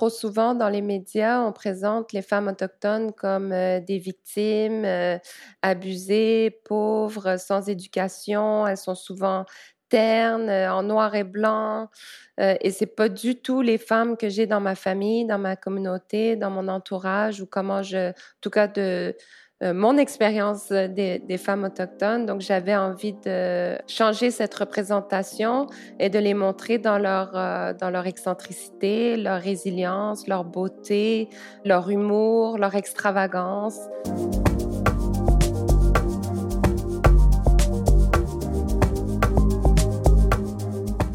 [0.00, 5.18] trop souvent dans les médias, on présente les femmes autochtones comme euh, des victimes euh,
[5.60, 8.66] abusées, pauvres, sans éducation.
[8.66, 9.44] Elles sont souvent
[9.90, 11.90] ternes, euh, en noir et blanc.
[12.38, 16.34] et c'est pas du tout les femmes que j'ai dans ma famille, dans ma communauté,
[16.34, 19.14] dans mon entourage ou comment je, en tout cas de
[19.62, 22.24] mon expérience des, des, femmes autochtones.
[22.24, 25.66] Donc, j'avais envie de changer cette représentation
[25.98, 31.28] et de les montrer dans leur, euh, dans leur excentricité, leur résilience, leur beauté,
[31.64, 33.78] leur humour, leur extravagance.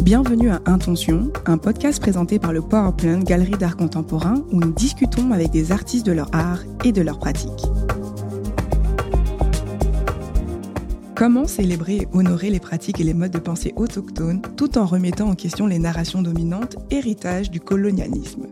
[0.04, 5.32] Bienvenue à Intention, un podcast présenté par le Powerplant Galerie d'art contemporain où nous discutons
[5.32, 7.66] avec des artistes de leur art et de leur pratique.
[11.16, 15.30] Comment célébrer et honorer les pratiques et les modes de pensée autochtones tout en remettant
[15.30, 18.48] en question les narrations dominantes, héritage du colonialisme?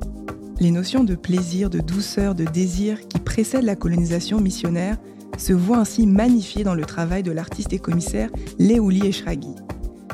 [0.62, 4.98] Les notions de plaisir, de douceur, de désir qui précèdent la colonisation missionnaire
[5.38, 9.56] se voient ainsi magnifiées dans le travail de l'artiste et commissaire Léouli Eshraghi.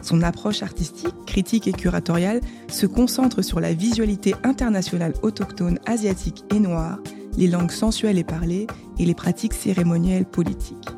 [0.01, 6.59] Son approche artistique, critique et curatoriale se concentre sur la visualité internationale autochtone asiatique et
[6.59, 6.97] noire,
[7.37, 8.65] les langues sensuelles et parlées
[8.97, 10.89] et les pratiques cérémonielles politiques.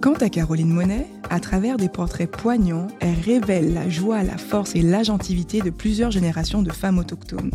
[0.00, 4.76] Quant à Caroline Monet, à travers des portraits poignants, elle révèle la joie, la force
[4.76, 7.50] et l'agentivité de plusieurs générations de femmes autochtones.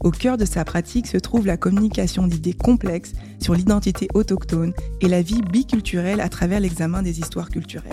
[0.00, 5.08] Au cœur de sa pratique se trouve la communication d'idées complexes sur l'identité autochtone et
[5.08, 7.92] la vie biculturelle à travers l'examen des histoires culturelles.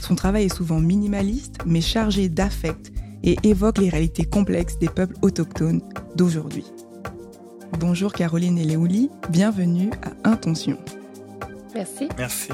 [0.00, 2.90] Son travail est souvent minimaliste, mais chargé d'affect
[3.22, 5.82] et évoque les réalités complexes des peuples autochtones
[6.16, 6.64] d'aujourd'hui.
[7.78, 10.78] Bonjour Caroline et Léouli, bienvenue à Intention.
[11.74, 12.08] Merci.
[12.16, 12.48] Merci.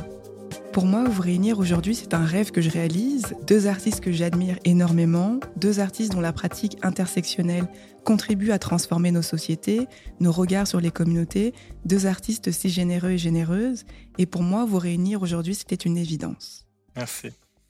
[0.74, 3.36] Pour moi, vous réunir aujourd'hui, c'est un rêve que je réalise.
[3.46, 7.68] Deux artistes que j'admire énormément, deux artistes dont la pratique intersectionnelle
[8.02, 9.86] contribue à transformer nos sociétés,
[10.18, 13.84] nos regards sur les communautés, deux artistes si généreux et généreuses.
[14.18, 16.66] Et pour moi, vous réunir aujourd'hui, c'était une évidence.
[16.96, 17.28] Merci.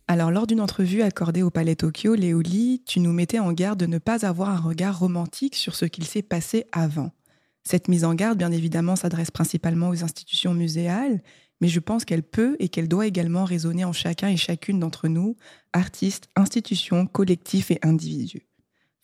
[0.09, 3.87] Alors, lors d'une entrevue accordée au Palais Tokyo, Léoli, tu nous mettais en garde de
[3.87, 7.11] ne pas avoir un regard romantique sur ce qu'il s'est passé avant.
[7.67, 11.23] Cette mise en garde, bien évidemment, s'adresse principalement aux institutions muséales,
[11.61, 15.09] mais je pense qu'elle peut et qu'elle doit également résonner en chacun et chacune d'entre
[15.09, 15.37] nous,
[15.73, 18.47] artistes, institutions, collectifs et individus.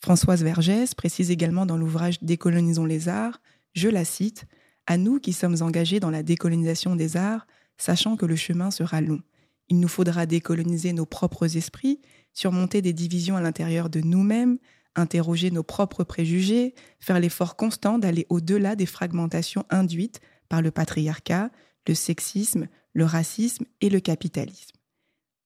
[0.00, 3.40] Françoise Vergès précise également dans l'ouvrage Décolonisons les arts,
[3.74, 4.46] je la cite,
[4.86, 7.46] À nous qui sommes engagés dans la décolonisation des arts,
[7.76, 9.20] sachant que le chemin sera long.
[9.68, 12.00] Il nous faudra décoloniser nos propres esprits,
[12.32, 14.58] surmonter des divisions à l'intérieur de nous-mêmes,
[14.96, 21.50] interroger nos propres préjugés, faire l'effort constant d'aller au-delà des fragmentations induites par le patriarcat,
[21.90, 24.76] le sexisme, le racisme et le capitalisme.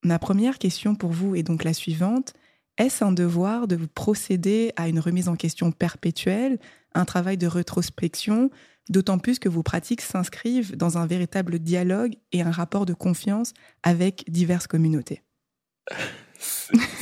[0.03, 2.35] Ma première question pour vous est donc la suivante.
[2.77, 6.59] Est-ce un devoir de procéder à une remise en question perpétuelle,
[6.95, 8.51] un travail de rétrospection,
[8.91, 13.55] d'autant plus que vos pratiques s'inscrivent dans un véritable dialogue et un rapport de confiance
[13.83, 15.23] avec diverses communautés?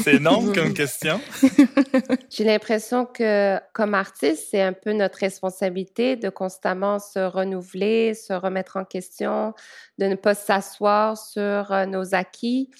[0.02, 1.20] C'est énorme comme question.
[2.30, 8.32] J'ai l'impression que comme artiste, c'est un peu notre responsabilité de constamment se renouveler, se
[8.32, 9.54] remettre en question,
[9.98, 12.70] de ne pas s'asseoir sur euh, nos acquis.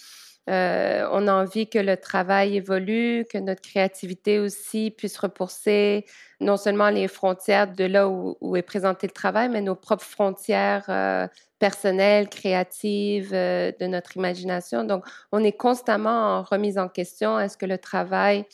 [0.51, 6.05] Euh, on a envie que le travail évolue, que notre créativité aussi puisse repousser
[6.41, 10.85] non seulement les frontières de là où, est présenté le travail, mais nos propres frontières
[10.89, 11.29] euh,
[11.61, 14.83] personnelles, créatives, euh, de notre imagination.
[14.83, 17.39] Donc, on est constamment en remise en question.
[17.39, 18.45] Est-ce que le travail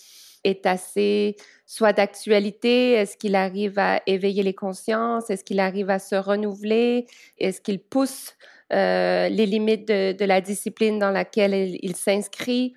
[0.45, 5.99] est assez soit d'actualité, est-ce qu'il arrive à éveiller les consciences, est-ce qu'il arrive à
[5.99, 7.07] se renouveler,
[7.39, 8.35] est-ce qu'il pousse
[8.73, 12.75] euh, les limites de, la discipline dans laquelle il, s'inscrit.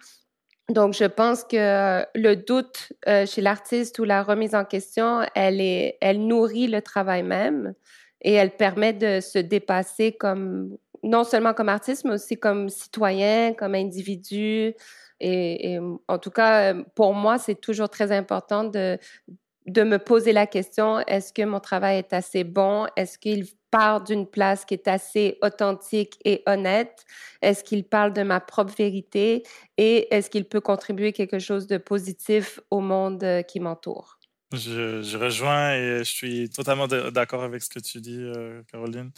[0.70, 5.60] Donc, je pense que le doute euh, chez l'artiste ou la remise en question, elle,
[5.60, 7.74] est, elle nourrit le travail même
[8.22, 13.54] et elle permet de se dépasser comme, non seulement comme artiste, mais aussi comme citoyen,
[13.54, 14.74] comme individu.
[15.24, 15.78] Et
[16.08, 18.98] en tout cas, pour moi, c'est toujours très important de,
[19.68, 22.88] de me poser la question, est-ce que mon travail est assez bon?
[22.96, 27.06] Est-ce qu'il part d'une place qui est assez authentique et honnête?
[27.42, 29.44] Est-ce qu'il parle de ma propre vérité?
[29.78, 34.20] Et est-ce qu'il peut contribuer quelque chose de positif au monde euh, qui m'entoure?
[34.52, 39.12] Je, rejoins et je suis totalement d'accord avec ce que tu dis, euh, Caroline.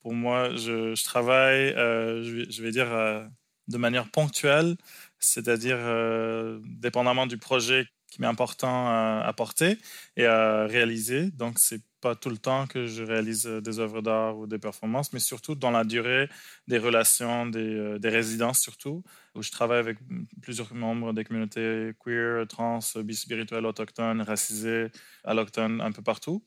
[0.00, 2.88] Pour moi, je, travaille, euh, je, vais, dire,
[3.66, 4.76] de manière ponctuelle,
[5.18, 5.78] c'est-à-dire
[6.64, 9.78] dépendamment du projet qui m'est important à, porter
[10.16, 11.30] et à réaliser.
[11.30, 15.12] Donc, c'est pas tout le temps que je réalise des œuvres d'art ou des performances,
[15.12, 16.28] mais surtout dans la durée
[16.68, 19.02] des relations, des, des résidences surtout,
[19.34, 19.98] où je travaille avec
[20.40, 24.88] plusieurs membres des communautés queer, trans, bispirituelles, autochtones, racisées,
[25.24, 26.42] allochtones, un peu partout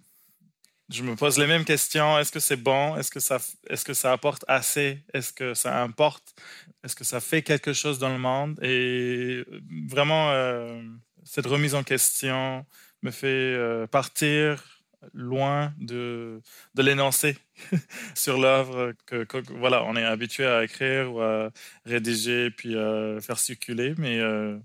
[0.92, 2.20] je me pose les mêmes questions.
[2.20, 2.96] Est-ce que c'est bon?
[2.98, 3.38] Est-ce que, ça,
[3.70, 5.04] est-ce que ça apporte assez?
[5.14, 6.36] Est-ce que ça importe?
[6.84, 8.60] Est-ce que ça fait quelque chose dans le monde?
[8.62, 9.44] Et
[9.88, 10.82] vraiment, euh,
[11.24, 12.66] cette remise en question
[13.02, 14.82] me fait euh, partir
[15.14, 16.42] loin de,
[16.76, 17.38] de l'énoncé
[18.16, 19.26] sur l'œuvre que,
[19.58, 21.50] voilà, on est habitué à écrire ou à
[21.86, 23.96] rédiger puis à faire circuler.
[23.98, 24.58] Mais euh,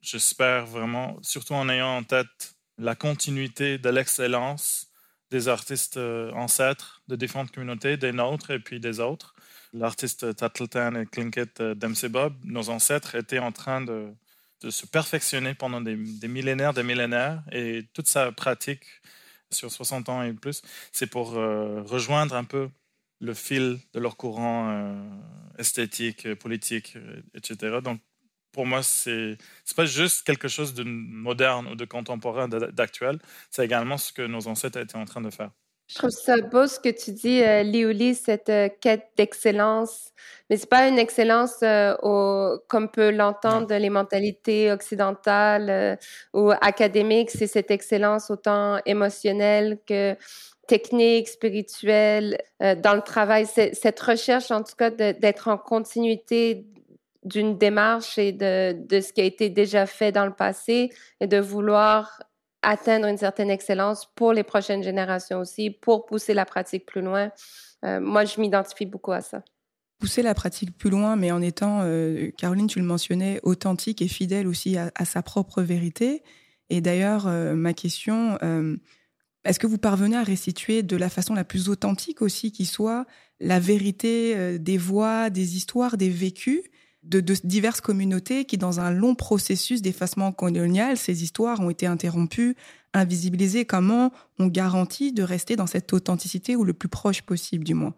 [0.00, 4.88] j'espère vraiment, surtout en ayant en tête la continuité de l'excellence
[5.30, 9.34] des artistes euh, ancêtres de différentes communautés, des nôtres et puis des autres.
[9.74, 11.74] L'artiste Tattleton et Clinkett euh,
[12.08, 14.10] Bob, nos ancêtres étaient en train de,
[14.62, 18.84] se perfectionner pendant des, millénaires, des millénaires, et toute sa pratique
[19.50, 20.62] sur 60 ans et plus,
[20.92, 22.68] c'est pour euh, rejoindre un peu
[23.20, 24.94] le fil de leur courant
[25.58, 26.96] esthétique, politique,
[27.34, 27.78] etc.
[27.82, 28.00] Donc,
[28.52, 33.18] pour moi, c'est n'est pas juste quelque chose de moderne ou de contemporain, d'actuel.
[33.50, 35.50] C'est également ce que nos ancêtres étaient en train de faire.
[35.88, 40.12] Je trouve ça beau ce que tu dis, euh, cette euh, quête d'excellence.
[40.50, 45.96] Mais c'est pas une excellence euh, au, comme peut l'entendre les mentalités occidentales euh,
[46.34, 47.30] ou académiques.
[47.30, 50.14] C'est cette excellence autant émotionnelle que
[50.66, 53.46] technique, spirituelle, dans le travail.
[53.46, 56.66] Cette recherche, en tout cas, d'être en continuité
[57.24, 60.90] d'une démarche et de, de, ce qui a été déjà fait dans le passé
[61.20, 62.20] et de vouloir
[62.62, 67.30] atteindre une certaine excellence pour les prochaines générations aussi, pour pousser la pratique plus loin.
[67.84, 69.42] Euh, moi, je m'identifie beaucoup à ça.
[69.98, 74.08] Pousser la pratique plus loin, mais en étant, euh, Caroline, tu le mentionnais, authentique et
[74.08, 76.22] fidèle aussi à, sa propre vérité.
[76.70, 78.38] Et d'ailleurs, euh, ma question,
[79.44, 83.06] est-ce que vous parvenez à restituer de la façon la plus authentique aussi qui soit
[83.40, 86.62] la vérité des voix, des histoires, des vécus
[87.08, 92.56] de, diverses communautés qui, dans un long processus d'effacement colonial, ces histoires ont été interrompues,
[92.92, 93.64] invisibilisées.
[93.64, 97.94] Comment on garantit de rester dans cette authenticité ou le plus proche possible, du moins?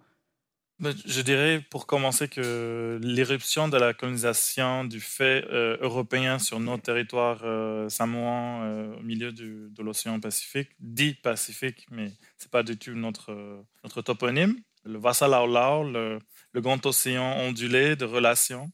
[0.78, 6.58] Ben, je dirais pour commencer que l'éruption de la colonisation du fait euh, européen sur
[6.58, 12.08] notre territoire euh, samoan euh, au milieu de l'océan Pacifique, dit Pacifique, mais
[12.38, 16.18] ce n'est pas du tout notre, notre toponyme, le Vassalaulao, le,
[16.52, 18.70] le grand océan ondulé de relations,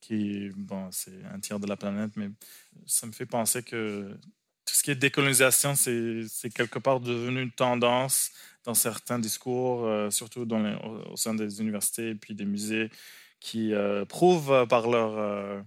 [0.00, 2.30] qui, bon, c'est un tiers de la planète, mais
[2.86, 4.16] ça me fait penser que
[4.64, 8.30] tout ce qui est décolonisation, c'est quelque part devenu une tendance
[8.64, 12.90] dans certains discours, euh, surtout au, sein des universités et puis des musées,
[13.40, 15.18] qui euh, prouvent par leur...
[15.18, 15.60] Euh,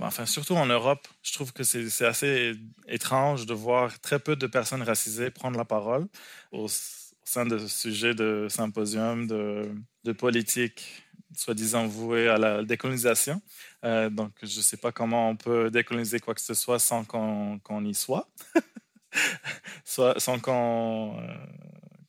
[0.00, 2.54] enfin, surtout en Europe, je trouve que c'est assez
[2.88, 6.06] étrange de voir très peu de personnes racisées prendre la parole
[6.52, 9.72] au, sein de sujets de symposiums, de,
[10.04, 11.03] de politique
[11.36, 13.40] soi-disant voué à la décolonisation.
[13.84, 17.04] Euh, donc, je ne sais pas comment on peut décoloniser quoi que ce soit sans
[17.04, 17.94] qu'on y
[19.84, 21.34] soit, sans qu'on euh,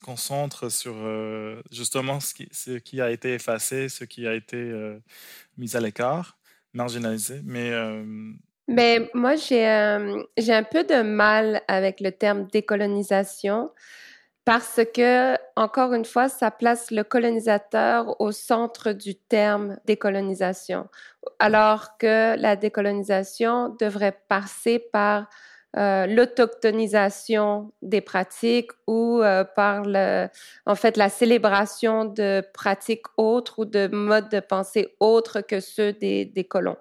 [0.04, 2.33] concentre sur euh, justement ce
[2.77, 4.72] qui, a été effacé, ce qui a été
[5.57, 6.38] mis à l'écart,
[6.74, 7.42] marginalisé.
[7.44, 7.72] Mais
[8.68, 13.69] mais moi, j'ai un peu de mal avec le terme décolonisation
[14.46, 20.88] parce que, encore une fois, ça place le colonisateur au centre du terme décolonisation,
[21.40, 25.28] alors que la décolonisation devrait passer par
[25.78, 30.28] euh, l'autochtonisation des pratiques ou euh, par le,
[30.66, 35.92] en fait la célébration de pratiques autres ou de modes de pensée autres que ceux
[35.92, 36.78] des, des colons.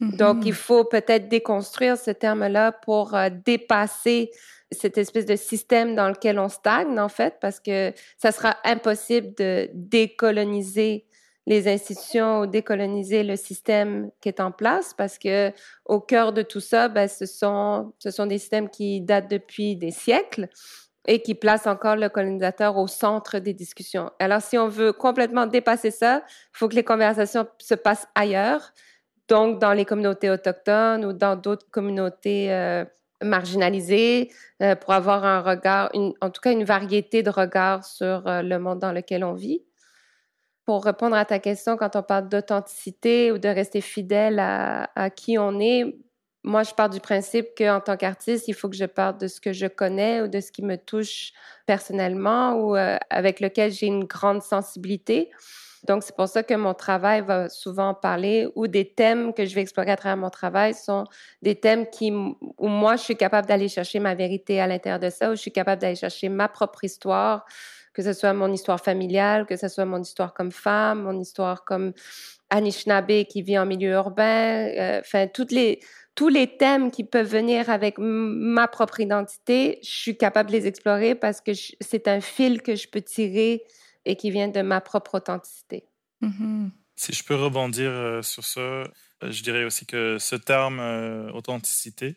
[0.00, 0.56] Donc, il mm-hmm.
[0.56, 4.30] faut peut-être déconstruire ce terme-là pour euh, dépasser
[4.74, 9.34] cette espèce de système dans lequel on stagne, en fait, parce que ça sera impossible
[9.34, 11.06] de décoloniser
[11.46, 15.52] les institutions ou décoloniser le système qui est en place parce que
[15.84, 19.76] au cœur de tout ça, ben, ce, sont, ce sont des systèmes qui datent depuis
[19.76, 20.48] des siècles
[21.06, 24.10] et qui placent encore le colonisateur au centre des discussions.
[24.18, 28.72] Alors, si on veut complètement dépasser ça, il faut que les conversations se passent ailleurs,
[29.28, 32.86] donc dans les communautés autochtones ou dans d'autres communautés euh,
[33.22, 34.30] marginalisés
[34.62, 38.58] euh, pour avoir un regard, en tout cas une variété de regards sur euh, le
[38.58, 39.62] monde dans lequel on vit.
[40.64, 45.36] Pour répondre à ta question, quand on parle d'authenticité ou de rester fidèle à, qui
[45.38, 45.94] on est,
[46.42, 49.40] moi, je pars du principe qu'en tant qu'artiste, il faut que je parte de ce
[49.40, 51.32] que je connais ou de ce qui me touche
[51.66, 55.30] personnellement ou euh, avec lequel j'ai une grande sensibilité.
[55.84, 59.54] Donc, c'est pour ça que mon travail va souvent parler ou des thèmes que je
[59.54, 61.04] vais explorer à travers mon travail sont
[61.42, 65.10] des thèmes qui, où moi, je suis capable d'aller chercher ma vérité à l'intérieur de
[65.10, 67.44] ça, où je suis capable d'aller chercher ma propre histoire,
[67.92, 71.64] que ce soit mon histoire familiale, que ce soit mon histoire comme femme, mon histoire
[71.64, 71.92] comme
[72.50, 75.80] Anishinaabe qui vit en milieu urbain, euh, enfin, toutes les,
[76.14, 80.66] tous les thèmes qui peuvent venir avec ma propre identité, je suis capable de les
[80.66, 83.64] explorer parce que c'est un fil que je peux tirer
[84.04, 85.88] et qui vient de ma propre authenticité.
[86.22, 86.70] Mm-hmm.
[86.96, 88.84] Si je peux rebondir euh, sur ça, euh,
[89.22, 90.80] je dirais aussi que ce terme
[91.34, 92.16] authenticité,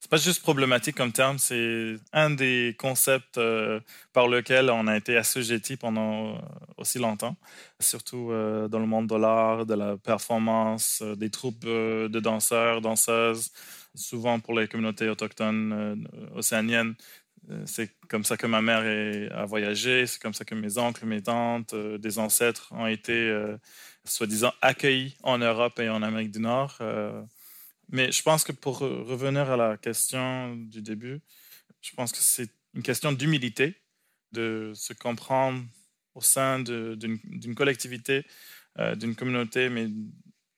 [0.00, 3.80] c'est pas juste problématique comme terme, c'est un des concepts euh,
[4.12, 6.38] par lequel on a été assujetti pendant euh,
[6.76, 7.36] aussi longtemps,
[7.80, 13.50] surtout euh, dans le monde de l'art, de la performance, des troupes de danseurs, danseuses,
[13.96, 16.94] souvent pour les communautés autochtones océaniennes.
[17.64, 21.22] C'est comme ça que ma mère a voyagé, c'est comme ça que mes oncles, mes
[21.22, 23.34] tantes, des ancêtres ont été
[24.04, 26.78] soi-disant accueillis en Europe et en Amérique du Nord.
[27.90, 31.20] Mais je pense que pour revenir à la question du début,
[31.80, 33.76] je pense que c'est une question d'humilité,
[34.32, 35.64] de se comprendre
[36.14, 38.26] au sein d'une collectivité,
[38.78, 39.88] euh, d'une communauté, mais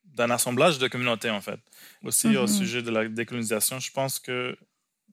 [0.05, 1.61] d'un assemblage de communautés, en fait.
[2.03, 2.59] Aussi, au mm-hmm.
[2.59, 4.57] sujet de la décolonisation, je pense que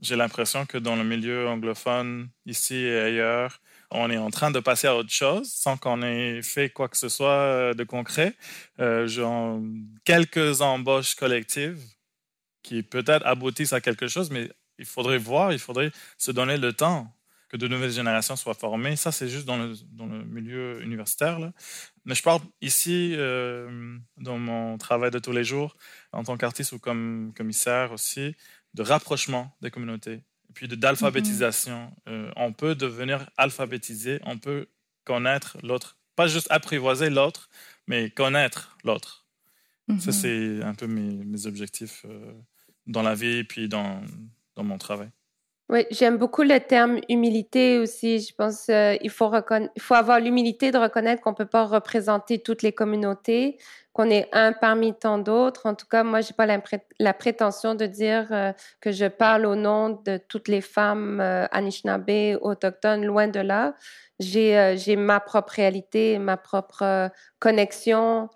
[0.02, 3.60] j'ai l'impression que dans le milieu anglophone, ici et ailleurs,
[3.92, 6.98] on est en train de passer à autre chose sans qu'on ait fait quoi que
[6.98, 8.36] ce soit euh, de concret.
[8.80, 9.60] Euh, genre,
[10.04, 11.82] quelques embauches collectives
[12.64, 16.74] qui peut-être aboutissent à quelque chose, mais il faudrait voir, il faudrait se donner le
[16.74, 17.12] temps
[17.50, 18.98] que de nouvelles générations soient formées.
[18.98, 21.40] Ça, c'est juste dans le, dans le, milieu universitaire.
[22.06, 25.78] Mais je parle ici, euh, dans mon travail de tous les jours,
[26.12, 28.36] en tant qu'artiste ou comme commissaire aussi,
[28.78, 31.92] de rapprochement des communautés, et puis d'alphabétisation.
[32.08, 32.12] Mm-hmm.
[32.12, 34.68] Euh, on peut devenir alphabétisé, on peut
[35.04, 37.50] connaître l'autre, pas juste apprivoiser l'autre,
[37.88, 39.26] mais connaître l'autre.
[39.88, 40.12] Ça, mm-hmm.
[40.12, 42.06] c'est un peu mes, mes objectifs.
[42.06, 42.34] Euh,
[42.88, 44.02] dans la vie et puis dans,
[44.56, 45.10] dans mon travail.
[45.70, 48.22] Oui, j'aime beaucoup le terme humilité aussi.
[48.22, 49.30] Je pense euh, faut,
[49.76, 53.58] il faut avoir l'humilité de reconnaître qu'on peut pas représenter toutes les communautés,
[53.92, 55.66] qu'on est un parmi tant d'autres.
[55.66, 56.46] En tout cas, moi, je n'ai pas
[57.00, 61.48] la, prétention de dire euh, que je parle au nom de toutes les femmes euh,
[61.52, 63.76] Anishinaabe, autochtones, loin de là.
[64.20, 68.30] J'ai ma propre réalité, ma propre connexion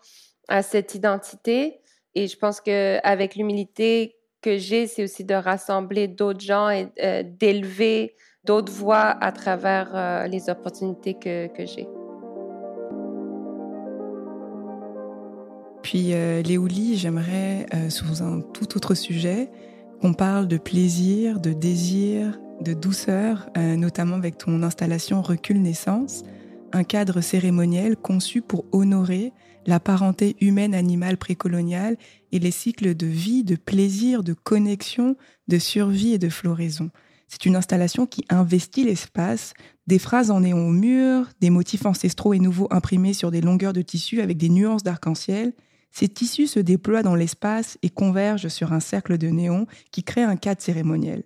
[0.50, 1.80] à cette identité.
[2.14, 7.24] Et je pense qu'avec l'humilité que j'ai, c'est aussi de rassembler d'autres gens et euh,
[7.24, 11.88] d'élever d'autres voix à travers euh, les opportunités que, j'ai.
[15.84, 19.50] Puis, euh, Léouli, j'aimerais, euh, sous un tout autre sujet,
[20.02, 26.24] qu'on parle de plaisir, de désir, de douceur, notamment avec ton installation Recul Naissance,
[26.74, 29.34] un cadre cérémoniel conçu pour honorer
[29.66, 31.98] la parenté humaine-animale précoloniale
[32.32, 35.16] et les cycles de vie, de plaisir, de connexion,
[35.48, 36.90] de survie et de floraison.
[37.28, 39.54] C'est une installation qui investit l'espace,
[39.88, 43.74] des phrases en néon au mur, des motifs ancestraux et nouveaux imprimés sur des longueurs
[43.74, 45.54] de tissu avec des nuances d'arc-en-ciel.
[45.92, 50.24] Ces tissus se déploient dans l'espace et convergent sur un cercle de néon qui crée
[50.24, 51.24] un cadre cérémoniel.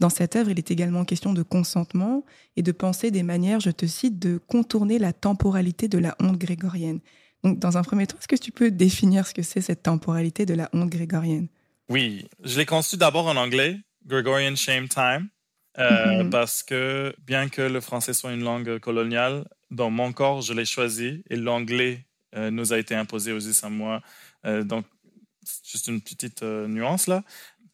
[0.00, 2.24] Dans cette œuvre, il est également question de consentement
[2.56, 6.38] et de penser des manières, je te cite, de contourner la temporalité de la honte
[6.38, 7.00] grégorienne.
[7.44, 10.46] Donc, dans un premier temps, est-ce que tu peux définir ce que c'est cette temporalité
[10.46, 11.48] de la honte grégorienne?
[11.90, 15.28] Oui, je l'ai conçu d'abord en anglais, Gregorian Shame Time,
[15.78, 16.30] euh, mhm.
[16.30, 20.64] parce que bien que le français soit une langue coloniale, dans mon corps, je l'ai
[20.64, 24.02] choisi et l'anglais euh, nous a été imposé aux Samoa.
[24.46, 24.84] Euh, donc,
[25.64, 27.22] juste une petite nuance là.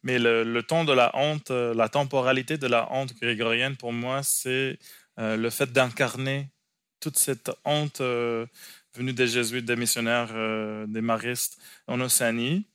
[0.07, 4.23] Mais le, le, ton de la honte, la temporalité de la honte grégorienne, pour moi,
[4.23, 4.79] c'est
[5.19, 6.49] le fait d'incarner
[7.01, 8.01] toute cette honte
[8.97, 12.67] venus des jésuites, des missionnaires, euh, des maristes en Océanie,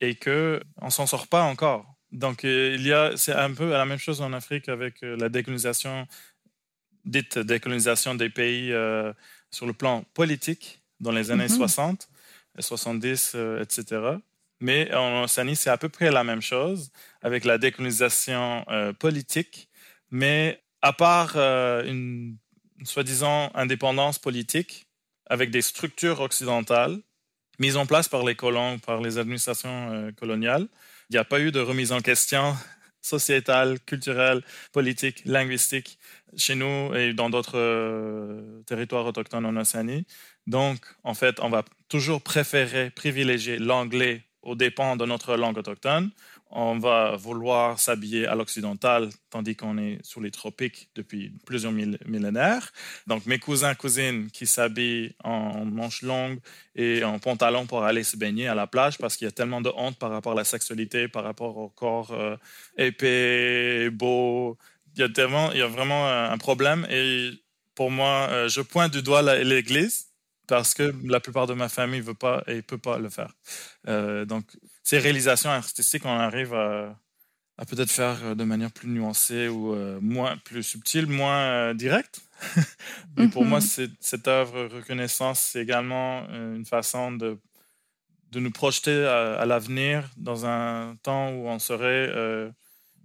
[0.00, 1.94] et que on s'en sort pas encore.
[2.12, 5.16] Donc euh, il y a, c'est un peu la même chose en Afrique avec euh,
[5.16, 6.06] la décolonisation,
[7.04, 8.72] dite décolonisation des pays
[9.50, 12.08] sur le plan politique dans les années 60,
[12.58, 14.18] 70, etc.
[14.60, 16.90] Mais en Océanie, c'est à peu près la même chose
[17.22, 18.64] avec la décolonisation
[18.98, 19.68] politique,
[20.10, 22.36] mais à part une
[22.84, 24.88] soi-disant indépendance politique,
[25.26, 26.98] avec des structures occidentales
[27.58, 30.66] mises en place par les colons, par les administrations euh, coloniales.
[31.10, 32.56] Il n'y a pas eu de remise en question
[33.02, 35.98] sociétale, culturelle, politique, linguistique
[36.36, 40.06] chez nous et dans d'autres euh, territoires autochtones en Océanie.
[40.46, 46.10] Donc, en fait, on va toujours préférer, privilégier l'anglais aux dépens de notre langue autochtone.
[46.50, 52.72] on va vouloir s'habiller à l'occidental, tandis qu'on est sous les tropiques depuis plusieurs millénaires.
[53.06, 56.38] Donc, mes cousins, cousines qui s'habillent en manches longues
[56.74, 59.60] et en pantalon pour aller se baigner à la plage parce qu'il y a tellement
[59.60, 62.36] de honte par rapport à la sexualité, par rapport au corps euh,
[62.78, 64.56] épais, beau.
[64.96, 66.86] Il y, a tellement, il y a vraiment un problème.
[66.90, 67.30] Et
[67.74, 70.07] pour moi, euh, je pointe du doigt l'Église
[70.48, 73.10] parce que la plupart de ma famille ne veut pas et ne peut pas le
[73.10, 73.32] faire.
[73.86, 74.44] Euh, donc,
[74.82, 76.96] ces réalisations artistiques, on arrive à,
[77.68, 82.22] peut-être faire de manière plus nuancée ou euh, moins, plus subtile, moins euh, directe.
[83.16, 83.88] Mais pour moi, mhm.
[84.00, 87.38] cette œuvre reconnaissance, c'est également une façon de,
[88.30, 92.52] de nous projeter à, l'avenir dans un temps où on serait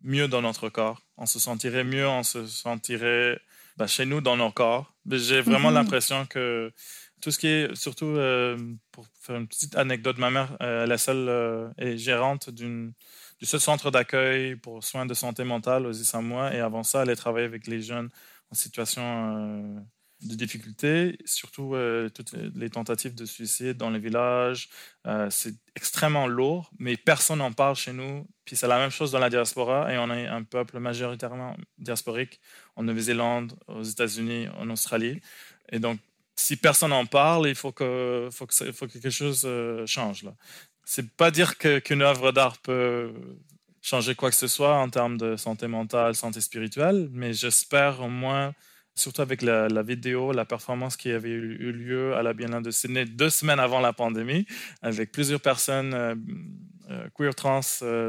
[0.04, 1.02] mieux dans notre corps.
[1.18, 3.40] On se sentirait mieux, on se sentirait
[3.76, 4.94] bah, chez nous dans nos corps.
[5.10, 5.76] J'ai vraiment mhm.
[5.76, 6.72] l'impression que
[7.24, 8.58] tout ce qui est, surtout euh,
[8.92, 12.94] pour faire une petite anecdote, ma mère, euh, la seule euh, est gérante du
[13.44, 16.54] seul centre d'accueil pour soins de santé mentale aux Samoa.
[16.54, 18.10] Et avant ça, elle a travaillé avec les jeunes
[18.52, 19.86] en situation
[20.22, 21.76] de difficulté, surtout
[22.14, 24.70] toutes les tentatives de suicide dans les villages.
[25.30, 28.28] c'est extrêmement lourd, mais personne n'en parle chez nous.
[28.46, 32.40] Puis c'est la même chose dans la diaspora, et on est un peuple majoritairement diasporique
[32.76, 35.20] en Nouvelle-Zélande, aux États-Unis, en Australie.
[35.72, 36.00] Et donc,
[36.44, 38.30] si personne n'en parle, il faut que,
[38.88, 40.24] quelque chose euh, change.
[40.24, 40.34] Là.
[40.84, 43.14] C'est pas dire qu'une œuvre d'art peut
[43.82, 48.10] changer quoi que ce soit en termes de santé mentale, santé spirituelle, mais j'espère au
[48.10, 48.54] moins,
[48.94, 53.06] surtout avec la, vidéo, la performance qui avait eu, lieu à la Biennale de Sydney
[53.06, 54.46] deux semaines avant la pandémie,
[54.82, 56.16] avec plusieurs personnes euh,
[56.90, 57.62] euh, queer, trans,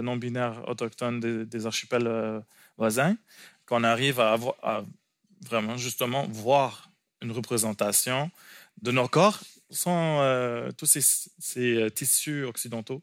[0.03, 2.43] non-binaires, autochtones des, archipels
[2.76, 3.17] voisins,
[3.64, 4.83] qu'on arrive à, à
[5.41, 6.91] vraiment justement voir
[7.25, 8.31] une représentation
[8.83, 9.40] de nos corps
[9.71, 11.26] sans euh, tous ces,
[11.59, 13.02] euh, tissus occidentaux.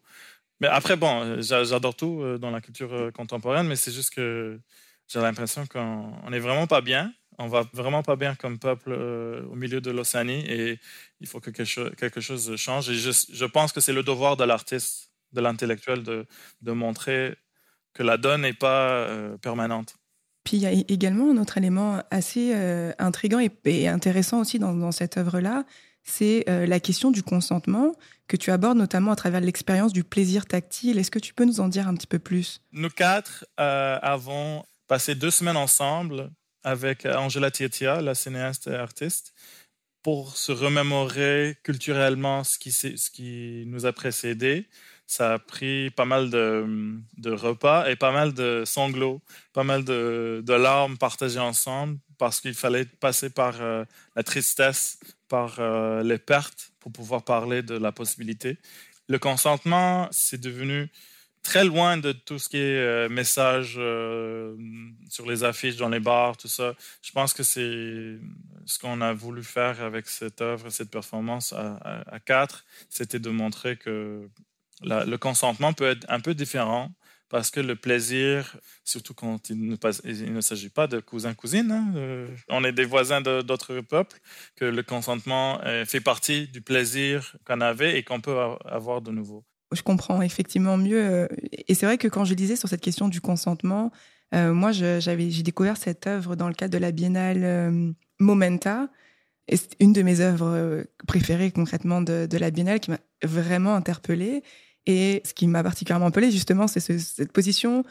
[0.59, 4.59] Mais après, bon, euh, j'adore tout dans la culture contemporaine, mais c'est juste que
[5.07, 7.13] j'ai l'impression qu'on n'est vraiment pas bien.
[7.37, 10.79] On va vraiment pas bien comme peuple au milieu de l'Océanie et
[11.21, 12.89] il faut que quelque chose, change.
[12.89, 16.27] Et je, pense que c'est le devoir de l'artiste, de l'intellectuel, de,
[16.61, 17.35] de, montrer
[17.93, 19.07] que la donne n'est pas
[19.41, 19.95] permanente.
[20.43, 24.91] Puis il y a également un autre élément assez euh, intrigant et, intéressant aussi dans,
[24.91, 25.65] cette œuvre-là,
[26.03, 27.93] c'est euh, la question du consentement
[28.27, 30.98] que tu abordes notamment à travers l'expérience du plaisir tactile.
[30.98, 32.62] Est-ce que tu peux nous en dire un petit peu plus?
[32.71, 36.31] Nous quatre euh, avons passé deux semaines ensemble
[36.63, 39.33] avec Angela Tietia, la cinéaste et artiste,
[40.03, 44.68] pour se remémorer culturellement ce qui, ce qui nous a précédés
[45.11, 49.21] ça a pris pas mal de, repas et pas mal de sanglots,
[49.51, 53.83] pas mal de, larmes partagées ensemble parce qu'il fallait passer par euh,
[54.15, 58.57] la tristesse, par euh, les pertes pour pouvoir parler de la possibilité.
[59.09, 60.89] Le consentement, c'est devenu
[61.43, 63.74] très loin de tout ce qui est euh, message
[65.09, 66.74] sur les affiches, dans les bars, tout ça.
[67.01, 68.17] Je pense que c'est
[68.65, 73.75] ce qu'on a voulu faire avec cette œuvre, cette performance à quatre, c'était de montrer
[73.75, 74.29] que
[74.83, 76.91] le consentement peut être un peu différent
[77.31, 82.65] parce que le plaisir, surtout quand il ne, s'agit pas de cousins-cousines, hein, euh, on
[82.65, 84.20] est des voisins d'autres peuples,
[84.57, 89.11] que le consentement euh, fait partie du plaisir qu'on avait et qu'on peut avoir de
[89.11, 89.46] nouveau.
[89.72, 91.01] Je comprends effectivement mieux.
[91.01, 91.27] Euh,
[91.70, 93.91] et c'est vrai que quand je lisais sur cette question du consentement,
[94.33, 98.87] moi, j'ai découvert cette œuvre dans le cadre de la biennale Momenta.
[99.50, 104.41] Et c'est une de mes œuvres préférées concrètement de la biennale qui m'a vraiment interpellée.
[104.85, 107.83] Et ce qui m'a particulièrement appelé, justement, c'est cette position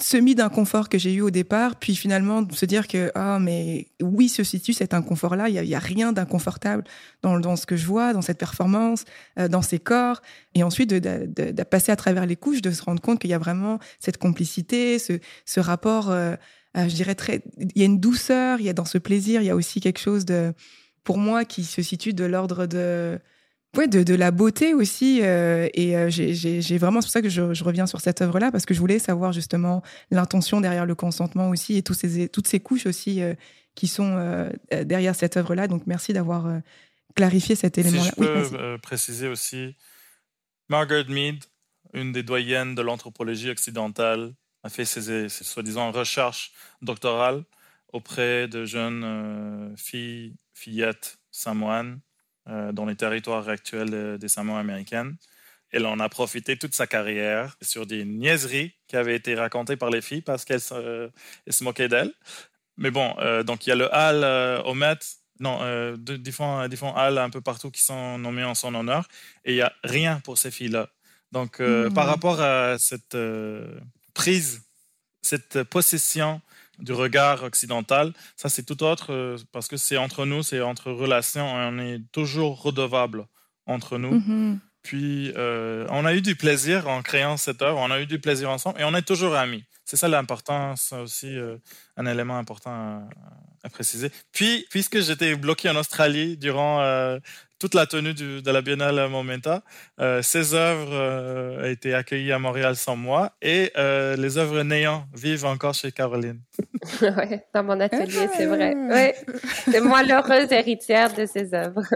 [0.00, 3.88] semi d'inconfort que j'ai eu au départ, puis finalement de se dire que ah mais
[4.02, 6.84] oui se situe cet inconfort-là, il y, a, rien d'inconfortable
[7.22, 9.04] dans, dans, ce que je vois, dans cette performance,
[9.38, 10.20] euh, dans ces corps,
[10.54, 13.38] et ensuite de, passer à travers les couches, de se rendre compte qu'il y a
[13.38, 16.36] vraiment cette complicité, ce, rapport, euh,
[16.74, 19.46] je dirais très, il y a une douceur, il y a dans ce plaisir, il
[19.46, 20.52] y a aussi quelque chose de,
[21.04, 23.18] pour moi, qui se situe de l'ordre de
[23.76, 25.20] ouais, de, la beauté aussi.
[25.22, 28.66] Euh, et euh, j'ai vraiment, c'est pour ça que je, reviens sur cette œuvre-là, parce
[28.66, 32.60] que je voulais savoir justement l'intention derrière le consentement aussi et tous ces, toutes ces
[32.60, 33.34] couches aussi euh,
[33.74, 35.68] qui sont derrière cette œuvre-là.
[35.68, 36.46] Donc merci d'avoir
[37.14, 38.04] clarifié cet élément-là.
[38.04, 39.76] Si je peux préciser aussi,
[40.70, 41.44] Margaret Mead,
[41.92, 47.44] une des doyennes de l'anthropologie occidentale, a fait ses, ses soi-disant recherches doctorales
[47.92, 52.00] auprès de jeunes filles, fillettes samoanes
[52.46, 55.16] dans les territoires actuels des Samoa américaines.
[55.70, 59.90] Elle en a profité toute sa carrière sur des niaiseries qui avaient été racontées par
[59.90, 61.10] les filles parce qu'elles se,
[61.48, 62.12] se moquaient d'elles.
[62.76, 64.98] Mais bon, euh, donc il y a le hall euh, au Met,
[65.40, 65.60] non,
[65.96, 69.06] différents, différents halls un peu partout qui sont nommés en son honneur,
[69.44, 70.88] et il n'y a rien pour ces filles-là.
[71.32, 73.78] Donc, euh, par rapport à cette euh,
[74.14, 74.62] prise,
[75.22, 76.40] cette possession
[76.78, 80.90] du regard occidental, ça c'est tout autre euh, parce que c'est entre nous, c'est entre
[80.90, 83.26] relations, on est toujours redevable
[83.66, 84.20] entre nous.
[84.20, 84.60] Mmh.
[84.82, 88.50] Puis, on a eu du plaisir en créant cette œuvre, on a eu du plaisir
[88.50, 89.64] ensemble et on est toujours amis.
[89.84, 91.36] C'est ça l'importance aussi,
[91.96, 93.08] un élément important
[93.64, 94.12] à, préciser.
[94.30, 97.18] Puis, puisque j'étais bloqué en Australie durant
[97.58, 99.62] toute la tenue de la Biennale Momenta.
[100.00, 104.62] Euh, ces œuvres euh, ont été accueillies à Montréal sans moi et euh, les œuvres
[104.62, 106.40] néant vivent encore chez Caroline.
[107.02, 108.74] oui, dans mon atelier, c'est vrai.
[108.76, 108.94] Ah.
[108.94, 109.34] Oui,
[109.70, 111.86] c'est moi l'heureuse héritière de ces œuvres.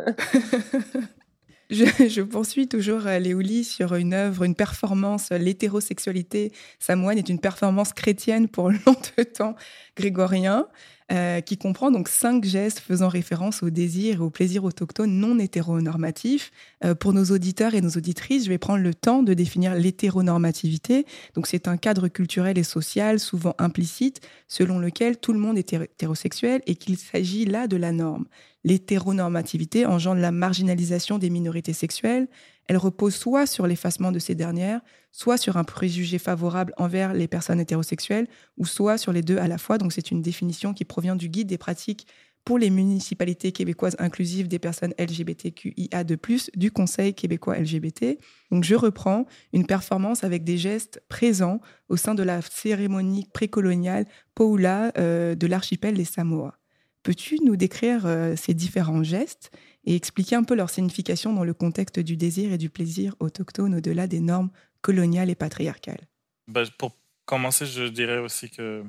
[1.70, 8.49] Je, poursuis toujours Léouli sur une œuvre, une performance, l'hétérosexualité samoine est une performance chrétienne
[8.49, 8.73] pour
[9.38, 9.55] temps
[9.96, 10.66] grégorien.
[11.12, 15.40] Euh, qui comprend donc cinq gestes faisant référence au désir et au plaisir autochtone non
[15.40, 16.53] hétéronormatif.
[16.85, 21.07] Euh, pour nos auditeurs et nos auditrices, je vais prendre le temps de définir l'hétéronormativité.
[21.35, 25.73] Donc c'est un cadre culturel et social souvent implicite selon lequel tout le monde est
[25.73, 28.27] hétérosexuel et qu'il s'agit là de la norme.
[28.62, 32.29] L'hétéronormativité engendre la marginalisation des minorités sexuelles,
[32.68, 34.81] elle repose soit sur l'effacement de ces dernières,
[35.12, 39.49] soit sur un préjugé favorable envers les personnes hétérosexuelles, ou soit sur les deux à
[39.49, 39.79] la fois.
[39.79, 42.07] Donc c'est une définition qui provient du guide des pratiques
[42.44, 48.18] pour les municipalités québécoises inclusives des personnes LGBTQIA de plus du Conseil québécois LGBT.
[48.51, 54.07] Donc je reprends une performance avec des gestes présents au sein de la cérémonie précoloniale
[54.35, 56.57] Poula euh, de l'archipel des Samoa.
[57.03, 59.51] Peux-tu nous décrire euh, ces différents gestes
[59.85, 63.75] et expliquer un peu leur signification dans le contexte du désir et du plaisir autochtone
[63.77, 64.51] au-delà des normes
[64.83, 66.07] coloniales et patriarcales
[66.49, 68.85] bah, Pour commencer, je dirais aussi que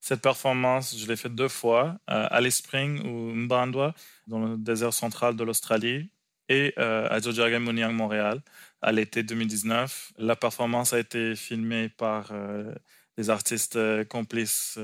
[0.00, 3.94] cette performance, je l'ai faite deux fois, à Alice Spring ou Mbandwa,
[4.26, 6.10] dans le désert central de l'Australie,
[6.48, 8.42] et euh, à à Montréal,
[8.82, 10.12] à l'été 2019.
[10.18, 12.74] La performance a été filmée par euh,
[13.16, 14.78] des artistes euh, complices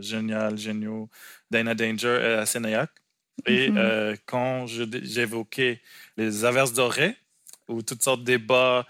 [0.00, 1.10] géniaux, géniaux,
[1.50, 2.90] Dana Danger et Asenayak.
[3.46, 3.78] Et mhm.
[3.78, 5.80] euh, quand j'évoquais
[6.16, 7.16] les averses dorées
[7.68, 8.86] ou toutes sortes de débats,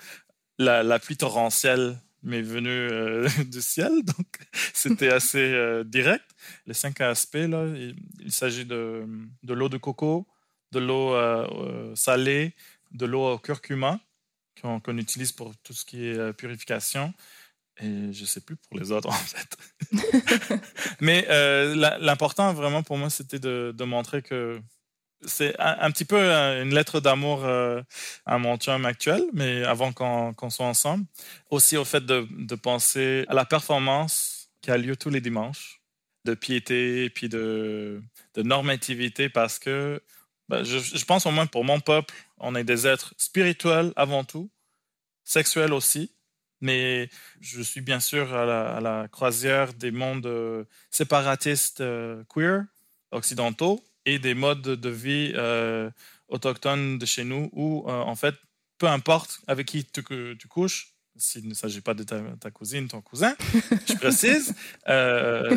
[0.58, 4.26] la, pluie torrentielle m'est venue euh, du ciel, donc
[4.74, 6.24] c'était assez euh, direct.
[6.66, 7.66] Les cinq aspects, là,
[8.20, 9.06] il, s'agit de,
[9.42, 10.26] de l'eau de coco,
[10.72, 11.14] de l'eau
[11.96, 12.54] salée,
[12.92, 14.00] de l'eau au curcuma
[14.62, 17.14] qu'on utilise pour tout ce qui est purification,
[17.82, 19.56] et je sais plus pour les autres, en fait.
[21.00, 24.60] Mais euh, l'important, vraiment, pour moi, c'était de, montrer que
[25.24, 27.82] c'est un, petit peu une lettre d'amour euh,
[28.26, 31.04] à mon chum actuel, mais avant qu'on soit ensemble.
[31.50, 35.82] Aussi au fait de, penser à la performance qui a lieu tous les dimanches,
[36.24, 38.02] de piété et puis de,
[38.36, 40.02] normativité, parce que
[40.48, 44.24] ben, je, je pense au moins pour mon peuple, on est des êtres spirituels avant
[44.24, 44.50] tout,
[45.24, 46.12] sexuels aussi,
[46.60, 47.08] mais
[47.40, 52.64] je suis bien sûr à la, croisière des mondes euh, séparatistes euh, queer
[53.10, 55.90] occidentaux et des modes de vie euh,
[56.28, 58.34] autochtones de chez nous où, en fait,
[58.78, 60.02] peu importe avec qui tu,
[60.38, 63.34] tu couches, s'il ne s'agit pas de ta, cousine, ton cousin,
[63.88, 64.54] je précise,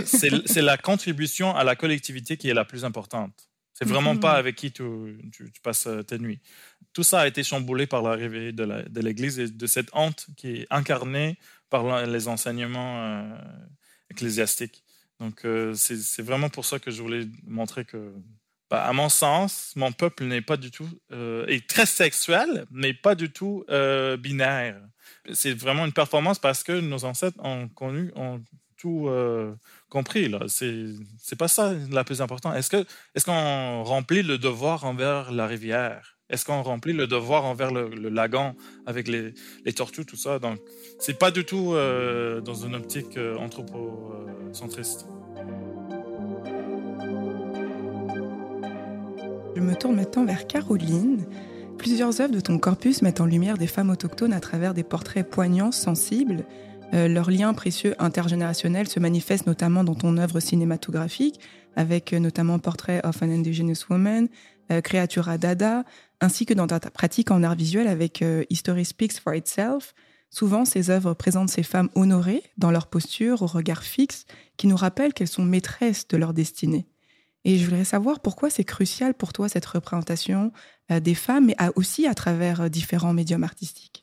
[0.05, 3.49] c'est la contribution à la collectivité qui est la plus importante.
[3.73, 4.39] C'est vraiment pas mm-hmm.
[4.39, 4.83] avec qui tu,
[5.61, 6.39] passes tes nuits.
[6.93, 10.67] Tout ça a été chamboulé par l'arrivée de l'Église et de cette honte qui est
[10.69, 11.37] incarnée
[11.69, 13.35] par les enseignements euh,
[14.11, 14.83] ecclésiastiques.
[15.19, 18.13] Donc, euh, c'est vraiment pour ça que je voulais montrer que,
[18.69, 23.15] bah, à mon sens, mon peuple n'est pas du tout, est très sexuel, mais pas
[23.15, 23.65] du tout
[24.19, 24.79] binaire.
[25.33, 28.43] C'est vraiment une performance parce que nos ancêtres ont connu, ont
[28.77, 29.09] tout
[29.89, 30.31] compris.
[30.47, 32.55] C'est, pas ça la plus importante.
[32.55, 36.12] Est-ce qu'on remplit le devoir envers la rivière?
[36.33, 38.55] Est-ce qu'on remplit le devoir envers le, lagon
[38.87, 39.33] avec les,
[39.73, 40.39] tortues, tout ça?
[40.39, 40.57] Donc,
[40.97, 45.05] c'est pas du tout euh, dans une optique euh, anthropocentriste.
[49.55, 51.23] Je me tourne maintenant vers Caroline.
[51.77, 55.29] Plusieurs œuvres de ton corpus mettent en lumière des femmes autochtones à travers des portraits
[55.29, 56.45] poignants, sensibles.
[56.95, 61.39] Euh, leur lien précieux intergénérationnel se manifeste notamment dans ton œuvre cinématographique,
[61.75, 64.29] avec notamment Portrait of an Indigenous Woman,
[64.83, 65.83] Creatura Dada,
[66.21, 69.93] ainsi que dans ta pratique en art visuel avec History Speaks for Itself.
[70.29, 74.25] Souvent, ces œuvres présentent ces femmes honorées dans leur posture, au regard fixe,
[74.57, 76.87] qui nous rappellent qu'elles sont maîtresses de leur destinée.
[77.45, 80.51] Et je voudrais savoir pourquoi c'est crucial pour toi cette représentation
[80.89, 84.02] des femmes, mais aussi à travers différents médiums artistiques.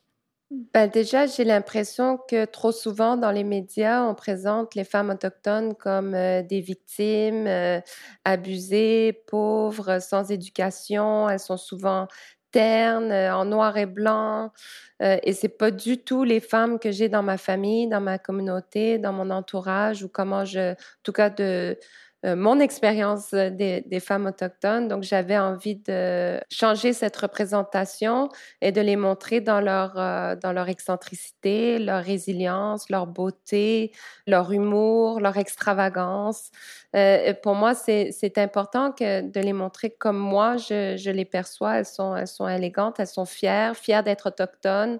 [0.73, 5.75] Ben déjà, j'ai l'impression que trop souvent dans les médias, on présente les femmes autochtones
[5.75, 7.79] comme euh, des victimes euh,
[8.25, 11.29] abusées, pauvres, sans éducation.
[11.29, 12.07] Elles sont souvent
[12.51, 14.51] terne, en noir et blanc.
[14.99, 18.97] et c'est pas du tout les femmes que j'ai dans ma famille, dans ma communauté,
[18.97, 21.77] dans mon entourage ou comment je, en tout cas de
[22.23, 24.87] euh, mon expérience des, des, femmes autochtones.
[24.87, 28.29] Donc, j'avais envie de changer cette représentation
[28.61, 33.91] et de les montrer dans leur, euh, dans leur excentricité, leur résilience, leur beauté,
[34.27, 36.51] leur humour, leur extravagance.
[36.95, 41.77] Euh, pour moi, c'est important que de les montrer comme moi, je, je les perçois.
[41.79, 44.99] Elles sont, elles sont élégantes, elles sont fières, fières d'être autochtones.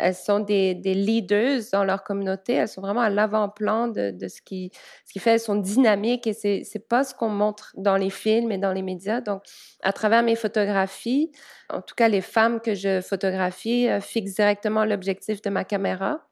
[0.00, 2.54] Elles sont des, des, leaders dans leur communauté.
[2.54, 4.70] Elles sont vraiment à l'avant-plan de, de, ce, qui,
[5.06, 5.32] ce qui fait.
[5.32, 8.72] Elles sont dynamiques et c'est n'est pas ce qu'on montre dans les films et dans
[8.72, 9.20] les médias.
[9.20, 9.42] Donc,
[9.82, 11.30] à travers mes photographies,
[11.68, 16.26] en tout cas, les femmes que je photographie euh, fixent directement l'objectif de ma caméra.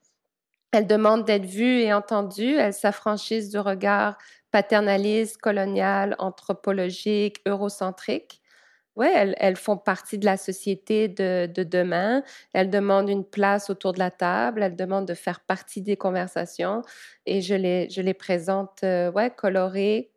[0.73, 2.57] Elles demandent d'être vues et entendues.
[2.57, 4.19] Elles s'affranchissent du regard
[4.51, 8.38] paternaliste, colonial, anthropologique, eurocentrique
[8.99, 12.25] oui, elles, font partie de la société de, demain.
[12.53, 14.61] Elles demandent une place autour de la table.
[14.61, 16.83] Elles demandent de faire partie des conversations.
[17.25, 20.11] Et je les, je les présente, euh, ouais, colorées.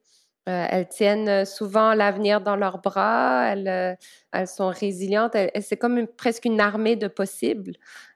[0.50, 3.48] Euh, elles tiennent souvent l'avenir dans leurs bras.
[3.52, 3.96] Elles, euh,
[4.32, 5.36] elles sont résilientes.
[5.62, 7.74] c'est comme presque une armée de possibles.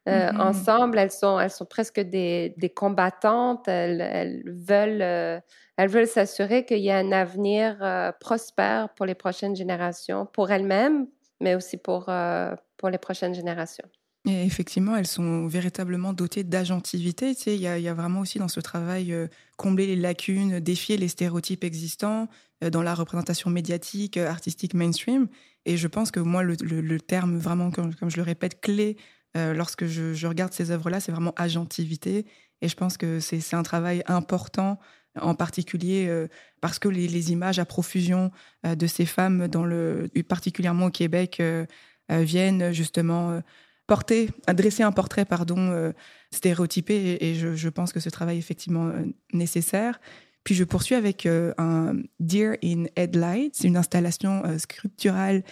[0.08, 0.40] Mm-hmm.
[0.40, 3.68] Ensemble, elles sont, elles sont presque des, des combattantes.
[3.68, 5.42] Elles, elles veulent
[5.78, 10.52] elles veulent s'assurer qu'il y a un avenir euh, prospère pour les prochaines générations, pour
[10.52, 11.08] elles-mêmes,
[11.42, 13.88] mais aussi pour, euh, pour les prochaines générations.
[14.28, 17.36] Et effectivement, elles sont véritablement dotées d'agentivité.
[17.36, 20.98] Tu sais, il y, a vraiment aussi dans ce travail euh, combler les lacunes, défier
[20.98, 22.28] les stéréotypes existants
[22.72, 25.28] dans la représentation médiatique, artistique mainstream.
[25.66, 28.98] Et je pense que moi, le, le, terme vraiment, comme, comme, je le répète, clé
[29.36, 32.26] lorsque je, je, regarde ces œuvres-là, c'est vraiment agentivité.
[32.62, 34.80] Et je pense que c'est un travail important
[35.20, 36.28] en particulier euh,
[36.62, 38.32] parce que les, images à profusion
[38.66, 41.66] euh, de ces femmes, dans le, particulièrement au Québec, euh,
[42.10, 43.42] viennent justement
[43.88, 45.94] porter, dresser un portrait pardon,
[46.32, 47.18] stéréotypé.
[47.22, 48.92] Et, je, pense que ce travail est effectivement
[49.34, 50.00] nécessaire.
[50.44, 55.44] Puis je poursuis avec un Deer in Headlights, une installation sculpturale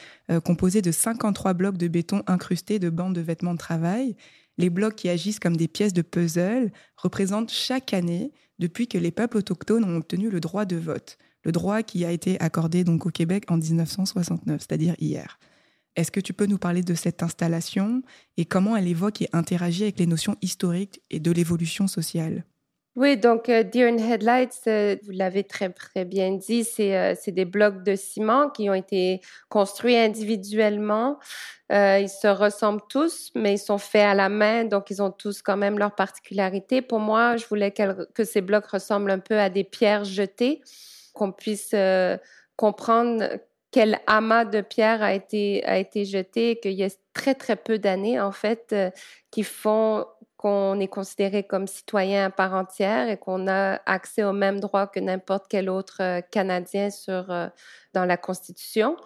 [0.43, 4.15] composée de 53 blocs de béton incrustés de bandes de vêtements de travail.
[4.57, 9.11] Les blocs qui agissent comme des pièces de puzzle représentent chaque année depuis que les
[9.11, 13.05] peuples autochtones ont obtenu le droit de vote, le droit qui a été accordé donc
[13.05, 15.39] au Québec en 1969, c'est-à-dire hier.
[15.95, 18.01] Est-ce que tu peux nous parler de cette installation
[18.37, 22.45] et comment elle évoque et interagit avec les notions historiques et de l'évolution sociale?
[22.95, 27.45] Oui, donc euh, Deer Headlights, euh, vous l'avez très très bien dit, c'est euh, des
[27.45, 31.17] blocs de ciment qui ont été construits individuellement.
[31.71, 35.41] ils se ressemblent tous, mais ils sont faits à la main, donc ils ont tous
[35.41, 36.83] quand même leur particularité.
[36.83, 40.61] Pour moi, je voulais que ces blocs ressemblent un peu à des pierres jetées,
[41.13, 41.73] qu'on puisse
[42.57, 43.39] comprendre
[43.73, 47.77] quel amas de pierres a été a été jeté, qu'il y a très très peu
[47.79, 48.73] d'années en fait
[49.31, 50.05] qui font
[50.43, 54.87] qu'on est considéré comme citoyen à part entière et qu'on a accès aux mêmes droits
[54.87, 57.47] que n'importe quel autre euh, Canadien sur, euh,
[57.93, 58.97] dans la Constitution.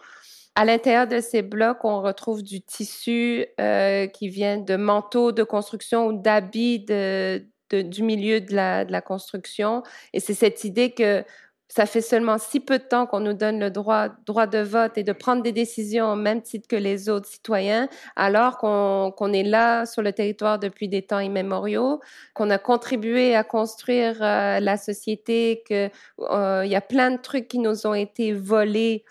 [0.56, 5.44] À l'intérieur de ces blocs, on retrouve du tissu euh, qui vient de manteaux de
[5.44, 9.84] construction ou d'habits de, du milieu de la, de la construction.
[10.14, 11.24] Et c'est cette idée que
[11.70, 14.98] ça fait seulement si peu de temps qu'on nous donne le droit, droit de vote
[14.98, 19.44] et de prendre des décisions au même titre que les autres citoyens, alors qu'on est
[19.44, 22.00] là sur le territoire depuis des temps immémoriaux,
[22.34, 27.48] qu'on a contribué à construire euh, la société, qu'il euh, y a plein de trucs
[27.48, 29.04] qui nous ont été volés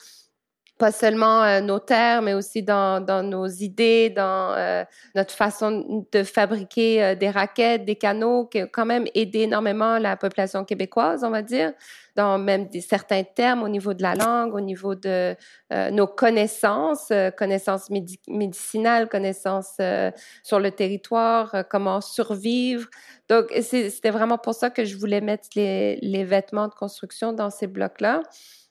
[0.79, 4.85] pas seulement euh, nos terres, mais aussi dans, dans nos idées, dans euh,
[5.15, 9.99] notre façon de fabriquer euh, des raquettes, des canaux, qui ont quand même aidé énormément
[9.99, 11.73] la population québécoise, on va dire,
[12.15, 15.35] dans même des, certains termes au niveau de la langue, au niveau de
[15.91, 19.77] nos connaissances, connaissances médicinales, connaissances
[20.43, 22.89] sur le territoire, comment survivre.
[23.29, 27.51] Donc, c'était vraiment pour ça que je voulais mettre les, les vêtements de construction dans
[27.51, 28.23] ces blocs-là.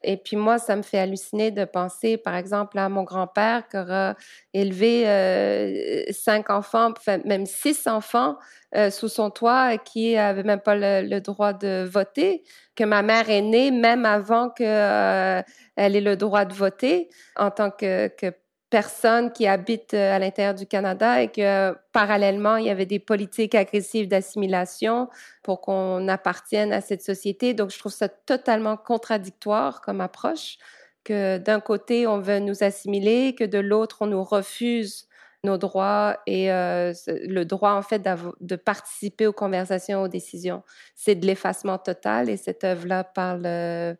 [0.07, 3.77] Et puis moi, ça me fait halluciner de penser, par exemple, à mon grand-père qui
[3.77, 4.15] aura
[4.53, 6.93] élevé euh, cinq enfants,
[7.25, 8.37] même six enfants
[8.75, 12.43] euh, sous son toit et qui n'avait même pas le, droit de voter,
[12.75, 15.41] que ma mère est née même avant qu'elle euh,
[15.75, 18.31] ait le droit de voter en tant que, que
[18.75, 22.99] personnes qui habitent euh, à l'intérieur du Canada et que parallèlement, il y avait des
[22.99, 25.07] politiques agressives d'assimilation
[25.43, 27.53] pour qu'on appartienne à cette société.
[27.53, 30.57] Donc, je trouve ça totalement contradictoire comme approche,
[31.05, 35.07] que d'un côté, on veut nous assimiler, que de l'autre, on nous refuse
[35.45, 38.05] nos droits et euh, le droit, en fait,
[38.41, 40.63] de participer aux conversations, aux décisions.
[40.95, 43.93] C'est de l'effacement total et cette œuvre-là parle euh,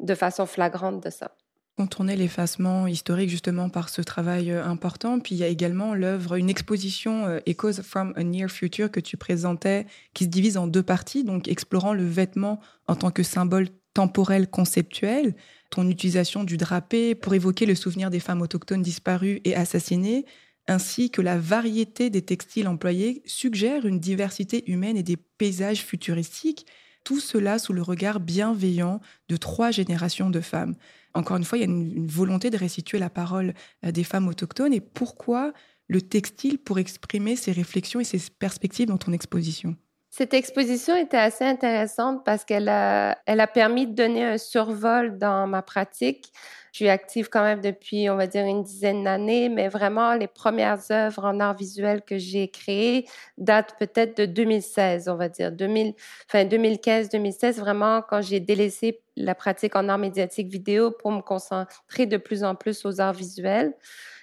[0.00, 1.34] de façon flagrante de ça.
[1.76, 5.20] Contourner l'effacement historique justement par ce travail euh, important.
[5.20, 9.00] Puis il y a également l'œuvre, une exposition euh, Echoes from a Near Future que
[9.00, 13.22] tu présentais, qui se divise en deux parties, donc explorant le vêtement en tant que
[13.22, 15.34] symbole temporel conceptuel,
[15.70, 20.24] ton utilisation du drapé pour évoquer le souvenir des femmes autochtones disparues et assassinées,
[20.68, 26.66] ainsi que la variété des textiles employés suggère une diversité humaine et des paysages futuristiques,
[27.04, 30.76] tout cela sous le regard bienveillant de trois générations de femmes.
[31.14, 34.28] Encore une fois, il y a une, volonté de restituer la parole euh, des femmes
[34.28, 34.72] autochtones.
[34.72, 35.52] Et pourquoi
[35.88, 39.76] le textile pour exprimer ces réflexions et ces perspectives dans ton exposition?
[40.10, 45.16] Cette exposition était assez intéressante parce qu'elle a, elle a permis de donner un survol
[45.16, 46.30] dans ma pratique.
[46.72, 50.26] Je suis active quand même depuis, on va dire, une dizaine d'années, mais vraiment, les
[50.26, 55.52] premières œuvres en art visuel que j'ai créées datent peut-être de 2016, on va dire,
[55.52, 55.94] 2000,
[56.28, 62.06] enfin 2015-2016, vraiment, quand j'ai délaissé la pratique en art médiatique vidéo pour me concentrer
[62.06, 63.74] de plus en plus aux arts visuels.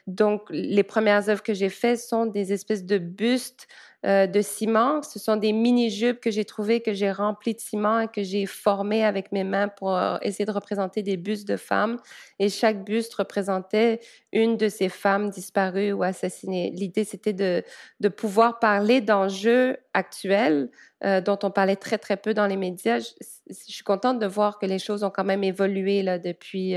[0.08, 3.67] Donc, les premières œuvres que j'ai faites sont des espèces de bustes
[4.05, 5.03] euh, de ciment.
[5.03, 8.45] Ce sont des mini-jupes que j'ai trouvées, que j'ai remplies de ciment et que j'ai
[8.45, 11.97] formées avec mes mains pour euh, essayer de représenter des bustes de femmes.
[12.39, 13.99] Et chaque buste représentait
[14.31, 16.71] une de ces femmes disparues ou assassinées.
[16.71, 17.62] L'idée, c'était de,
[17.99, 20.69] de pouvoir parler d'enjeux actuels
[21.03, 22.99] euh, dont on parlait très, très peu dans les médias.
[22.99, 26.75] Je, suis contente de voir que les choses ont quand même évolué là, depuis,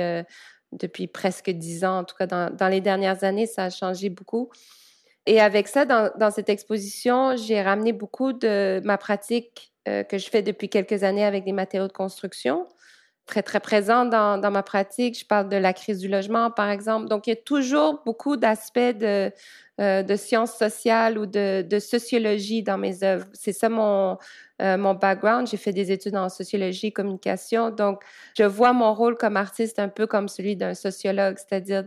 [0.73, 1.99] depuis presque dix ans.
[1.99, 4.51] En tout cas, dans, dans les dernières années, ça a changé beaucoup.
[5.27, 10.29] Et avec ça, dans, cette exposition, j'ai ramené beaucoup de ma pratique euh, que je
[10.29, 12.67] fais depuis quelques années avec des matériaux de construction,
[13.27, 15.19] très, très présent dans, ma pratique.
[15.19, 17.09] Je parle de la crise du logement, par exemple.
[17.09, 19.31] Donc, il y a toujours beaucoup d'aspects de,
[19.83, 23.27] euh, de sciences sociales ou de, sociologie dans mes œuvres.
[23.33, 24.17] C'est ça mon,
[24.61, 25.49] euh, mon background.
[25.49, 27.71] J'ai fait des études en sociologie communication.
[27.71, 28.03] Donc,
[28.39, 31.85] je vois mon rôle comme artiste un peu comme celui d'un sociologue, c'est-à-dire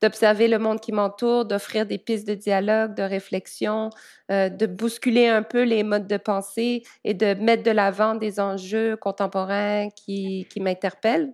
[0.00, 3.90] d'observer le monde qui m'entoure, d'offrir des pistes de dialogue, de réflexion,
[4.32, 8.40] euh, de bousculer un peu les modes de pensée et de mettre de l'avant des
[8.40, 11.32] enjeux contemporains qui, qui m'interpellent.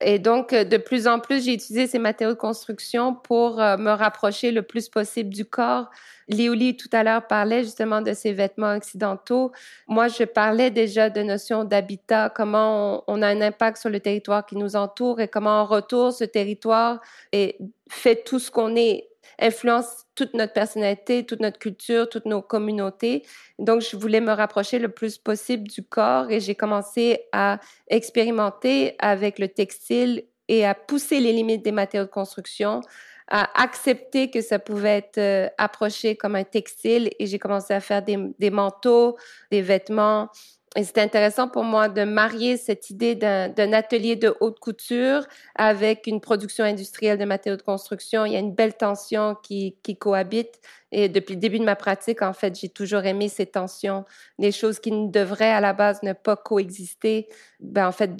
[0.00, 3.76] Et donc, euh, de plus en plus, j'ai utilisé ces matériaux de construction pour euh,
[3.76, 5.90] me rapprocher le plus possible du corps.
[6.28, 9.50] Léolie, tout à l'heure, parlait justement de ces vêtements occidentaux.
[9.88, 14.46] Moi, je parlais déjà de notions d'habitat, comment on, a un impact sur le territoire
[14.46, 17.00] qui nous entoure et comment en retour, ce territoire
[17.32, 17.58] et
[17.88, 19.08] fait tout ce qu'on est
[19.38, 23.24] influence toute notre personnalité, toute notre culture, toutes nos communautés.
[23.58, 28.96] Donc, je voulais me rapprocher le plus possible du corps et j'ai commencé à expérimenter
[28.98, 32.80] avec le textile et à pousser les limites des matériaux de construction,
[33.28, 37.80] à accepter que ça pouvait être euh, approché comme un textile et j'ai commencé à
[37.80, 39.18] faire des, des manteaux,
[39.50, 40.30] des vêtements,
[40.78, 46.06] et c'était intéressant pour moi de marier cette idée d'un atelier de haute couture avec
[46.06, 48.24] une production industrielle de matériaux de construction.
[48.24, 50.60] Il y a une belle tension qui, cohabite.
[50.92, 54.04] Et depuis le début de ma pratique, en fait, j'ai toujours aimé ces tensions,
[54.38, 57.26] les choses qui ne devraient à la base ne pas coexister.
[57.58, 58.14] Ben, en fait,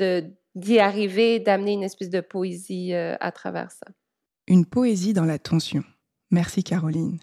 [0.56, 3.86] d'y arriver, d'amener une espèce de poésie euh, à travers ça.
[4.48, 5.84] Une poésie dans la tension.
[6.32, 7.20] Merci Caroline.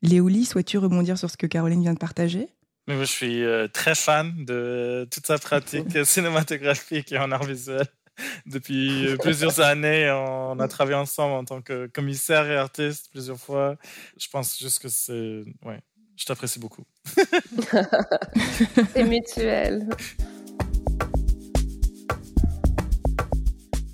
[0.00, 2.48] Léolie, souhaites-tu rebondir sur ce que Caroline vient de partager?
[2.88, 7.44] Mais moi, je suis euh, très fan de toute sa pratique cinématographique et en art
[7.44, 7.86] visuel.
[8.46, 13.38] Depuis euh, plusieurs années, on a travaillé ensemble en tant que commissaire et artiste plusieurs
[13.38, 13.76] fois.
[14.18, 15.44] Je pense juste que c'est...
[15.66, 15.80] Ouais,
[16.16, 16.84] je t'apprécie beaucoup.
[18.94, 19.86] c'est mutuel.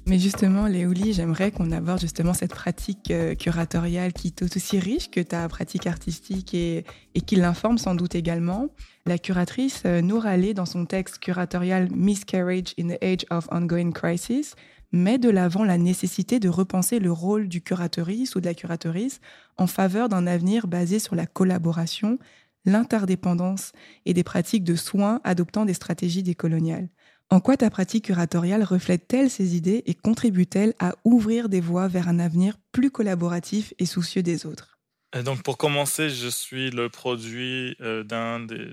[0.07, 5.11] Mais justement, Léolie, j'aimerais qu'on aborde justement cette pratique euh, curatoriale qui est aussi riche
[5.11, 6.85] que ta pratique artistique et,
[7.27, 8.69] qui l'informe sans doute également.
[9.07, 14.55] La curatrice euh, Nour dans son texte curatorial Miscarriage in the Age of Ongoing Crisis,
[14.93, 19.21] met de l'avant la nécessité de repenser le rôle du curatrice ou de la curatrice
[19.57, 22.19] en faveur d'un avenir basé sur la collaboration,
[22.67, 23.73] l'interdépendance
[24.05, 26.88] et des pratiques de soins adoptant des stratégies décoloniales.
[27.30, 32.08] En quoi ta pratique curatoriale reflète-t-elle ces idées et contribue-t-elle à ouvrir des voies vers
[32.08, 34.78] un avenir plus collaboratif et soucieux des autres?
[35.22, 38.02] Donc pour commencer, je suis le produit euh,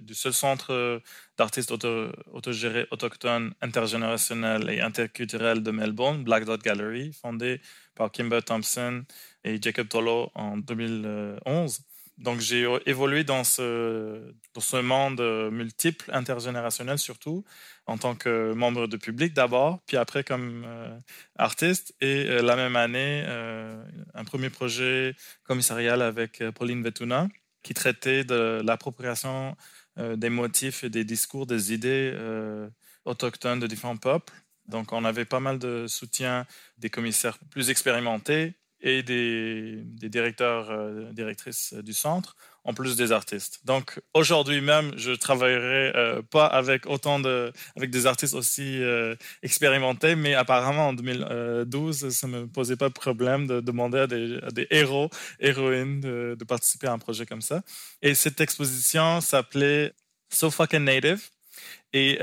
[0.02, 1.00] du seul centre
[1.38, 7.62] d'artistes autogérés autochtones intergénérationnels et interculturels de Melbourne, Black Dot Gallery, fondé
[7.94, 9.04] par Kimber Thompson
[9.44, 11.82] et Jacob Tolo en 2011
[12.22, 17.44] donc j'ai évolué dans ce, dans ce monde euh, multiple, intergénérationnel surtout,
[17.88, 20.96] en tant que membre de public d'abord, puis après comme euh,
[21.36, 21.96] artiste.
[22.00, 23.26] Et euh, la même année,
[24.14, 27.28] un premier projet commissarial avec Pauline Vetuna,
[27.64, 29.56] qui traitait de l'appropriation
[29.98, 32.16] des motifs et des discours, des idées
[33.06, 34.34] autochtones de différents peuples
[34.68, 36.46] Donc, on avait pas mal de soutien
[36.78, 43.60] des commissaires plus expérimentés et des, directeurs, euh, directrices du centre, en plus des artistes.
[43.66, 49.16] Donc, aujourd'hui même, je travaillerai euh, pas avec autant de, avec des artistes aussi euh,
[49.44, 54.68] expérimentés, mais apparemment en 2012, ça me posait pas de problème de demander à des,
[54.70, 55.10] héros,
[55.40, 57.62] héroïnes de, participer à un projet comme ça.
[58.02, 59.94] Et cette exposition s'appelait
[60.30, 61.30] So Fucking Native.
[61.94, 62.18] Et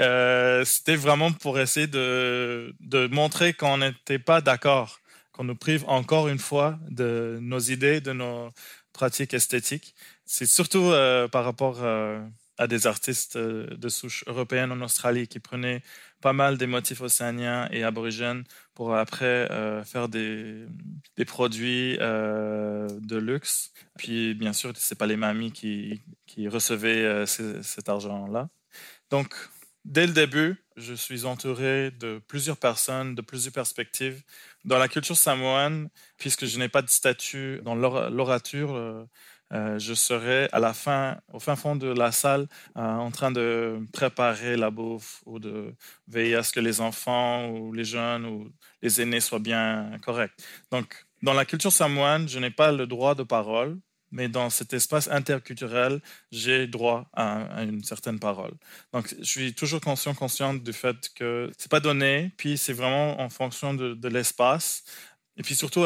[0.65, 4.99] c'était vraiment pour essayer de montrer qu'on n'était pas d'accord,
[5.39, 8.51] qu'on nous prive encore une fois de nos idées, de nos
[8.93, 9.95] pratiques esthétiques.
[10.25, 12.21] C'est surtout euh, par rapport euh,
[12.59, 15.81] à des artistes de souche européenne en Australie qui prenaient
[16.21, 18.43] pas mal des motifs océaniens et aborigènes
[18.75, 19.47] pour après
[19.85, 20.67] faire des,
[21.25, 23.73] produits de luxe.
[23.97, 28.49] Puis bien sûr, c'est pas les mamies qui, qui recevaient cet argent-là.
[29.11, 29.33] Donc,
[29.85, 34.23] dès le début, je suis entouré de plusieurs personnes, de plusieurs perspectives.
[34.69, 35.89] Dans la culture samoane,
[36.19, 39.05] puisque je n'ai pas de statut dans l'orature, euh,
[39.55, 43.31] euh, je serai à la fin, au fin fond de la salle, euh, en train
[43.31, 45.75] de préparer la bouffe ou de
[46.07, 48.53] veiller à ce que les enfants ou les jeunes ou
[48.83, 50.37] les aînés soient bien corrects.
[50.71, 53.79] Donc, dans la culture samoane, je n'ai pas le droit de parole
[54.11, 56.01] mais dans cet espace interculturel,
[56.31, 58.53] j'ai droit à, une certaine parole.
[58.93, 63.21] Donc, je suis toujours conscient, consciente du fait que c'est pas donné, puis c'est vraiment
[63.21, 64.85] en fonction de, l'espace,
[65.37, 65.85] et puis surtout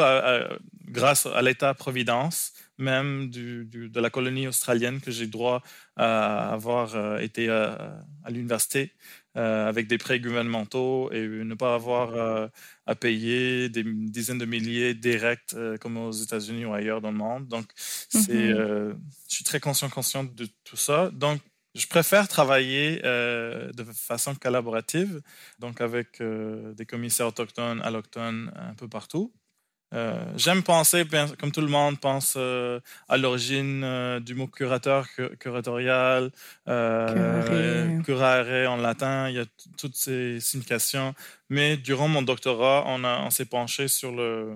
[0.85, 5.61] grâce à l'État-providence, même de la colonie australienne, que j'ai droit
[5.95, 8.93] à avoir euh, été à l'université
[9.35, 12.47] euh, avec des prêts gouvernementaux et ne pas avoir euh,
[12.85, 17.17] à payer des dizaines de milliers directs euh, comme aux États-Unis ou ailleurs dans le
[17.17, 17.47] monde.
[17.47, 18.95] Donc, c'est, mhm.
[19.27, 21.09] je suis très conscient, conscient de tout ça.
[21.11, 21.41] Donc,
[21.73, 25.21] je préfère travailler de façon collaborative,
[25.57, 29.33] donc avec des commissaires autochtones, allochtones un peu partout.
[29.93, 31.05] Euh, j'aime penser,
[31.39, 35.07] comme tout le monde pense euh, à l'origine euh, du mot curateur,
[35.39, 36.31] curatorial,
[36.65, 39.45] curare en latin, il y a
[39.77, 41.13] toutes ces significations.
[41.49, 44.55] Mais durant mon doctorat, on, on s'est penché sur le,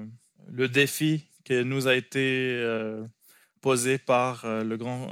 [0.50, 2.64] le, défi qui nous a été
[3.62, 5.10] posé par le grand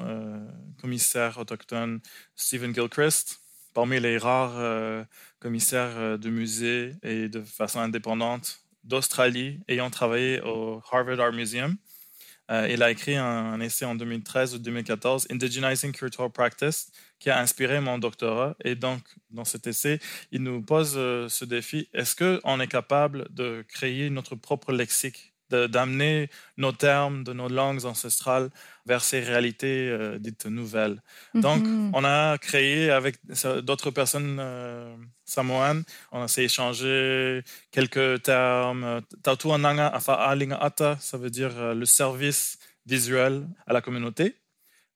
[0.82, 2.00] commissaire autochtone
[2.36, 3.40] Stephen Gilchrist,
[3.74, 5.06] parmi les rares
[5.40, 11.76] commissaires de musée et de façon indépendante d'Australie ayant travaillé au Harvard Art Museum.
[12.52, 17.40] Euh, il a écrit un, essai en 2013 ou 2014, Indigenizing Curatorial Practice, qui a
[17.40, 18.56] inspiré mon doctorat.
[18.64, 20.00] Et donc, dans cet essai,
[20.32, 25.35] il nous pose euh, ce défi est-ce qu'on est capable de créer notre propre lexique
[25.50, 28.50] d'amener nos termes de nos langues ancestrales
[28.86, 31.02] vers ces réalités euh, dites nouvelles.
[31.34, 31.92] Donc, mhm.
[31.94, 33.18] on a créé avec
[33.64, 39.02] d'autres personnes euh, samoanes, on s'est échangé quelques termes.
[39.24, 44.36] Tatuananga afa alinga ata, ça veut dire euh, le service visuel à la communauté.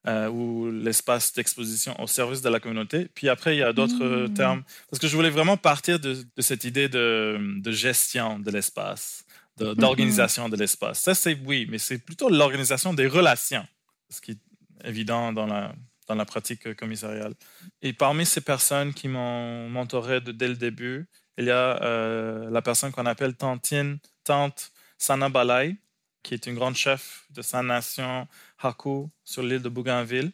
[0.06, 3.08] ou l'espace d'exposition au service de la communauté.
[3.14, 4.34] Puis après, il y a d'autres mhm.
[4.34, 9.24] termes, parce que je voulais vraiment partir de, cette idée de, de gestion de l'espace.
[9.58, 9.74] Mhm.
[9.74, 11.00] d'organisation de l'espace.
[11.00, 13.66] Ça, c'est oui, mais c'est plutôt l'organisation des relations,
[14.08, 14.38] ce qui est
[14.84, 15.74] évident dans la,
[16.06, 17.34] dans la pratique commissariale.
[17.82, 22.62] Et parmi ces personnes qui m'ont mentoré dès le début, il y a euh, la
[22.62, 25.76] personne qu'on appelle Tantine, Tante Sana Balai,
[26.22, 28.28] qui est une grande chef de sa nation
[28.58, 30.32] Haku sur l'île de Bougainville,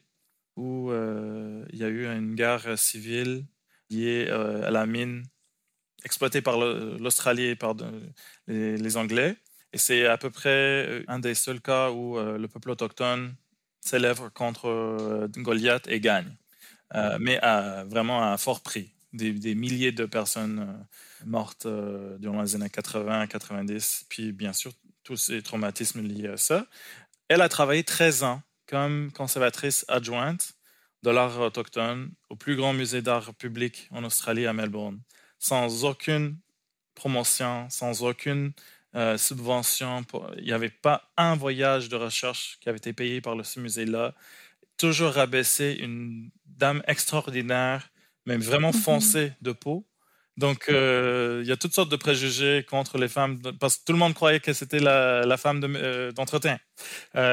[0.56, 3.44] où euh, il y a eu une guerre civile
[3.90, 5.22] liée euh, à la mine
[6.06, 7.74] exploité par l'Australie et par
[8.46, 9.36] les, Anglais.
[9.72, 10.48] Et c'est à peu près
[10.86, 13.34] euh, un des seuls cas où euh, le peuple autochtone
[13.80, 16.32] s'élève contre euh, Goliath et gagne,
[17.18, 18.92] mais à, vraiment à un fort prix.
[19.12, 20.86] Des, milliers de personnes
[21.24, 21.66] mortes
[22.18, 24.72] durant les années 80, 90, puis bien sûr
[25.04, 26.66] tous ces traumatismes liés à ça.
[27.28, 30.52] Elle a travaillé 13 ans comme conservatrice adjointe
[31.02, 35.00] de l'art autochtone au plus grand musée d'art public en Australie à Melbourne
[35.38, 36.36] sans aucune
[36.94, 38.52] promotion, sans aucune
[38.96, 40.04] euh, subvention.
[40.38, 44.14] Il n'y avait pas un voyage de recherche qui avait été payé par ce musée-là.
[44.78, 47.90] Toujours rabaissé, une dame extraordinaire,
[48.24, 48.80] même vraiment mhm.
[48.80, 49.86] foncée de peau.
[50.38, 53.92] Donc, euh, il y a toutes sortes de préjugés contre les femmes, parce que tout
[53.92, 56.58] le monde croyait que c'était la, femme euh, d'entretien.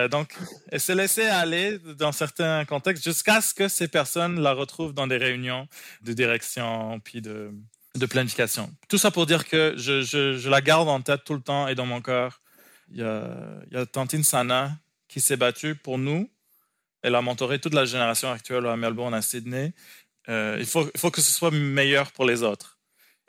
[0.10, 0.36] donc,
[0.70, 5.08] elle s'est laissée aller dans certains contextes jusqu'à ce que ces personnes la retrouvent dans
[5.08, 5.68] des réunions
[6.01, 7.51] de direction, puis de,
[7.96, 8.74] de planification.
[8.89, 11.86] Tout ça pour dire que je, la garde en tête tout le temps et dans
[11.86, 12.41] mon cœur.
[12.91, 13.38] Il y a,
[13.72, 14.72] il Tantine Sana
[15.08, 16.30] qui s'est battue pour nous.
[17.02, 19.74] Elle a mentoré toute la génération actuelle à Melbourne, à Sydney.
[20.30, 22.80] Euh, il, faut, que ce soit meilleur pour les autres.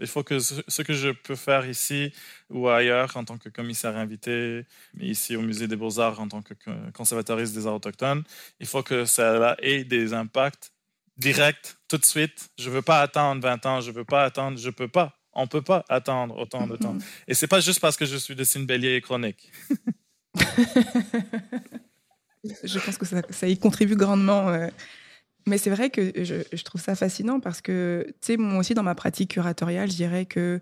[0.00, 2.12] Il faut que ce que je peux faire ici
[2.50, 4.64] ou ailleurs en tant que commissaire invité,
[4.98, 6.54] ici au Musée des Beaux-Arts en tant que
[6.92, 8.24] conservatrice des arts autochtones,
[8.58, 10.73] il faut que ça ait des impacts
[11.16, 12.50] directs tout de suite.
[12.58, 14.88] Je ne veux pas attendre 20 ans, je ne veux pas attendre, je ne peux
[14.88, 15.18] pas.
[15.32, 16.96] On ne peut pas attendre autant de temps.
[17.26, 19.50] Et ce n'est pas juste parce que je suis de signe bélier et chronique.
[22.44, 24.48] je pense que ça, y contribue grandement.
[24.48, 24.68] Euh,
[25.46, 28.82] mais c'est vrai que je, trouve ça fascinant parce que, tu sais, moi aussi, dans
[28.82, 30.60] ma pratique curatoriale, je dirais que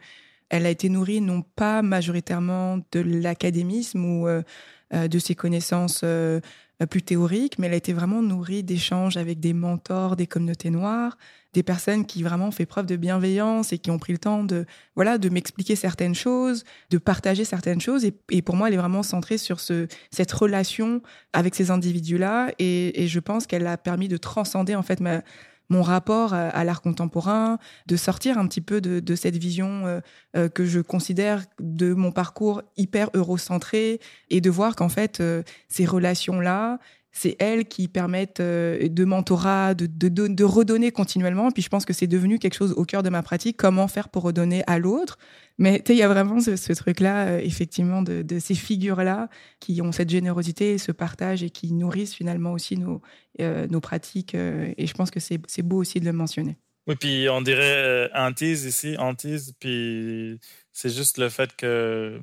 [0.49, 4.43] elle a été nourrie non pas majoritairement de l'académisme ou euh,
[4.93, 6.41] euh, de ses connaissances euh,
[6.87, 11.17] plus théoriques, mais elle a été vraiment nourrie d'échanges avec des mentors des communautés noires,
[11.53, 14.43] des personnes qui vraiment ont fait preuve de bienveillance et qui ont pris le temps
[14.43, 14.65] de
[14.97, 18.05] voilà de m'expliquer certaines choses, de partager certaines choses.
[18.05, 21.03] Et, pour moi, elle est vraiment centrée sur ce, cette relation
[21.33, 22.53] avec ces individus-là.
[22.59, 25.23] Et, et je pense qu'elle a permis de transcender en fait ma,
[25.69, 30.01] mon rapport à, l'art contemporain, de sortir un petit peu de, cette vision euh,
[30.37, 34.01] euh, que je considère de mon parcours hyper eurocentré
[34.31, 36.79] et de voir qu'en fait, euh, ces relations-là,
[37.13, 41.51] c'est elles qui permettent de mentorat, de, de, redonner continuellement.
[41.51, 44.09] Puis je pense que c'est devenu quelque chose au cœur de ma pratique, comment faire
[44.09, 45.19] pour redonner à l'autre.
[45.59, 49.29] Mais il y a vraiment ce, truc-là, euh, effectivement, de, ces figures-là
[49.61, 53.03] qui ont cette générosité ce partage et qui nourrissent finalement aussi nos,
[53.41, 54.35] euh, nos pratiques.
[54.35, 56.57] Euh, et je pense que c'est beau aussi de le mentionner.
[56.87, 60.41] Oui, puis on dirait antise ici, antise, puis
[60.73, 62.21] c'est juste le fait que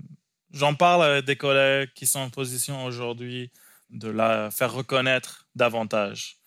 [0.52, 3.52] j'en parle avec des collègues qui sont en position aujourd'hui
[3.90, 6.38] de la faire reconnaître davantage.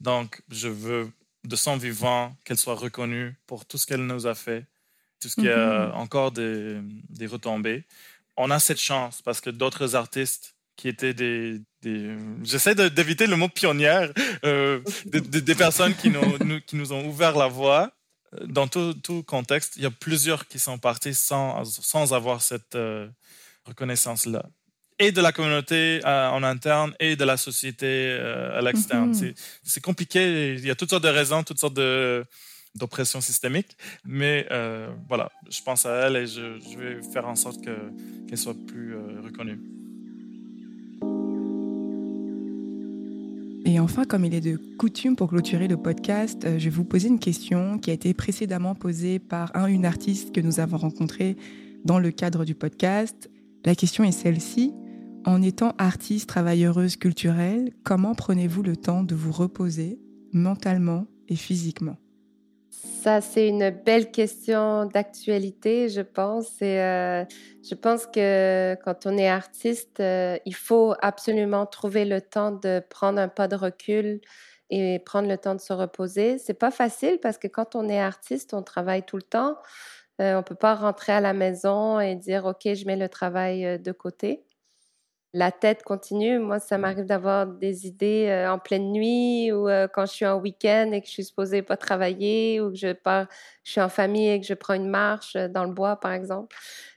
[0.00, 1.10] Donc, je veux
[1.44, 4.66] de son vivant qu'elle soit reconnue pour tout ce qu'elle nous a fait
[5.24, 5.94] tout ce qui a mhm.
[5.94, 7.84] encore des, des, retombées.
[8.36, 11.60] On a cette chance parce que d'autres artistes qui étaient des...
[11.82, 14.12] des J'essaie d'éviter le mot pionnière,
[14.44, 17.92] euh, des, personnes qui nous, qui nous ont ouvert la voie.
[18.42, 22.74] Dans tout, tout, contexte, il y a plusieurs qui sont partis sans, sans avoir cette
[22.74, 23.08] euh,
[23.64, 24.44] reconnaissance-là
[24.98, 29.10] et de la communauté euh, en interne et de la société à l'externe.
[29.10, 29.34] Mhm.
[29.62, 30.54] C'est compliqué.
[30.54, 32.24] Il y a toutes sortes de raisons, toutes sortes de,
[32.74, 33.76] d'oppression systémique.
[34.04, 38.56] Mais euh, voilà, je pense à elle et je, vais faire en sorte qu'elle soit
[38.66, 39.60] plus euh, reconnue.
[43.66, 46.84] Et enfin, comme il est de coutume pour clôturer le podcast, euh, je vais vous
[46.84, 50.76] poser une question qui a été précédemment posée par un une artiste que nous avons
[50.76, 51.36] rencontré
[51.84, 53.30] dans le cadre du podcast.
[53.64, 54.74] La question est celle-ci.
[55.26, 59.98] En étant artiste, travailleuse culturelle, comment prenez-vous le temps de vous reposer
[60.32, 61.96] mentalement et physiquement?
[62.70, 66.60] Ça, c'est une belle question d'actualité, je pense.
[66.60, 67.24] Et euh,
[67.62, 72.82] je pense que quand on est artiste, euh, il faut absolument trouver le temps de
[72.90, 74.20] prendre un pas de recul
[74.68, 76.36] et prendre le temps de se reposer.
[76.36, 79.56] C'est pas facile parce que quand on est artiste, on travaille tout le temps.
[80.20, 83.78] Euh, on peut pas rentrer à la maison et dire OK, je mets le travail
[83.78, 84.44] de côté
[85.34, 86.38] la tête continue.
[86.38, 90.26] Moi, ça m'arrive d'avoir des idées euh, en pleine nuit ou euh, quand je suis
[90.26, 93.26] en week-end et que je suis supposée pas travailler ou que je pars,
[93.64, 96.12] je suis en famille et que je prends une marche euh, dans le bois, par
[96.12, 96.56] exemple.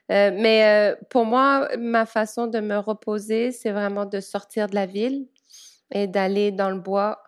[0.10, 5.28] mais pour moi, ma façon de me reposer, c'est vraiment de sortir de la ville
[5.92, 7.24] et d'aller dans le bois,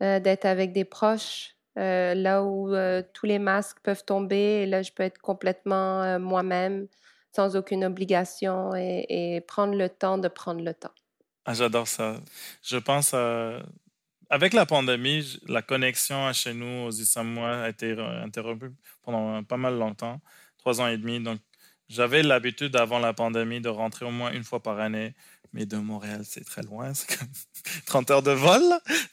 [0.00, 2.74] d'être avec des proches, là où
[3.12, 6.88] tous les masques peuvent tomber et là, je peux être complètement moi-même
[7.34, 10.94] sans aucune obligation et, prendre le temps de prendre le temps.
[11.44, 12.16] Ah, j'adore ça.
[12.62, 13.14] Je pense
[14.32, 18.72] avec la pandémie, la connexion chez nous aux Isamois a été interrompue
[19.02, 20.20] pendant pas mal longtemps,
[20.56, 21.20] trois ans et demi.
[21.20, 21.38] Donc,
[21.88, 25.14] j'avais l'habitude avant la pandémie de rentrer au moins une fois par année,
[25.52, 27.18] mais de Montréal, c'est très loin, c'est
[27.84, 28.62] 30 heures de vol,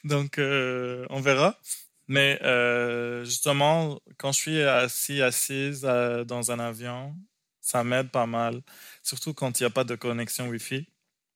[0.04, 1.58] donc euh, on verra.
[2.08, 7.14] Mais euh, justement, quand je suis assis, assise euh, dans un avion,
[7.70, 8.62] ça m'aide pas mal,
[9.02, 10.88] surtout quand il n'y a pas de connexion Wi-Fi.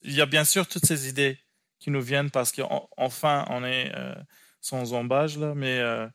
[0.03, 1.39] Il y a bien sûr toutes ces idées
[1.79, 4.15] qui nous viennent parce qu'enfin, on est euh,
[4.61, 6.09] sans zombage, là, mais euh,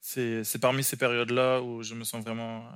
[0.00, 2.70] c'est parmi ces périodes-là où je me sens vraiment euh,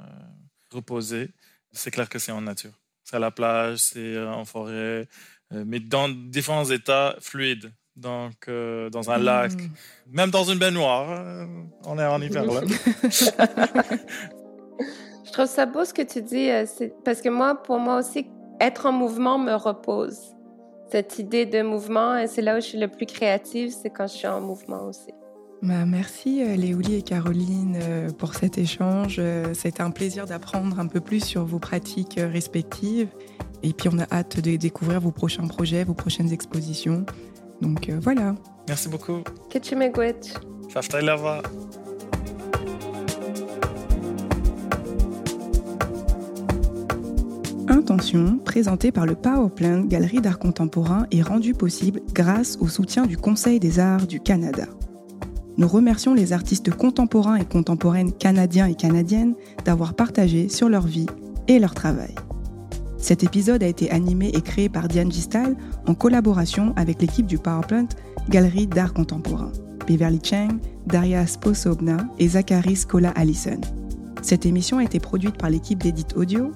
[0.72, 1.30] reposé.
[1.70, 2.72] C'est clair que c'est en nature.
[3.04, 5.08] C'est à la plage, c'est en forêt,
[5.50, 7.72] mais dans différents états fluides.
[7.96, 9.70] Donc, dans un lac, hmm.
[10.10, 11.48] même dans une baignoire,
[11.84, 12.60] on est en hiver là.
[15.28, 16.64] Je trouve ça beau ce que tu dis, euh,
[17.04, 18.26] parce que moi, pour moi aussi,
[18.60, 20.18] être en mouvement me repose.
[20.90, 24.06] Cette idée de mouvement, et c'est là où je suis le plus créative, c'est quand
[24.06, 25.12] je suis en mouvement aussi.
[25.60, 29.20] Bah, merci euh, Léolie et Caroline euh, pour cet échange.
[29.52, 33.08] C'était un plaisir d'apprendre un peu plus sur vos pratiques respectives.
[33.62, 37.04] Et puis on a hâte de découvrir vos prochains projets, vos prochaines expositions.
[37.60, 38.34] Donc voilà.
[38.66, 39.18] Merci beaucoup.
[39.50, 40.32] Kitchimegwitch.
[47.78, 53.16] Intention, présenté par le Powerplant Galerie d'art contemporain, est rendu possible grâce au soutien du
[53.16, 54.64] Conseil des arts du Canada.
[55.58, 61.06] Nous remercions les artistes contemporains et contemporaines canadiens et canadiennes d'avoir partagé sur leur vie
[61.46, 62.16] et leur travail.
[62.98, 65.56] Cet épisode a été animé et créé par Diane Gistal
[65.86, 67.86] en collaboration avec l'équipe du Powerplant
[68.28, 69.52] Galerie d'art contemporain,
[69.86, 70.58] Beverly Chang,
[70.88, 73.60] Daria Sposobna et Zachary Skola Allison.
[74.20, 76.50] Cette émission a été produite par l'équipe d'Edit Audio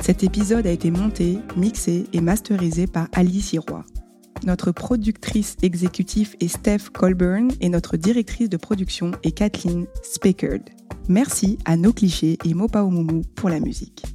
[0.00, 3.84] cet épisode a été monté, mixé et masterisé par Alice Sirois.
[4.44, 10.60] Notre productrice exécutive est Steph Colburn et notre directrice de production est Kathleen Speckard.
[11.08, 14.13] Merci à nos clichés et Mopa Omumu pour la musique.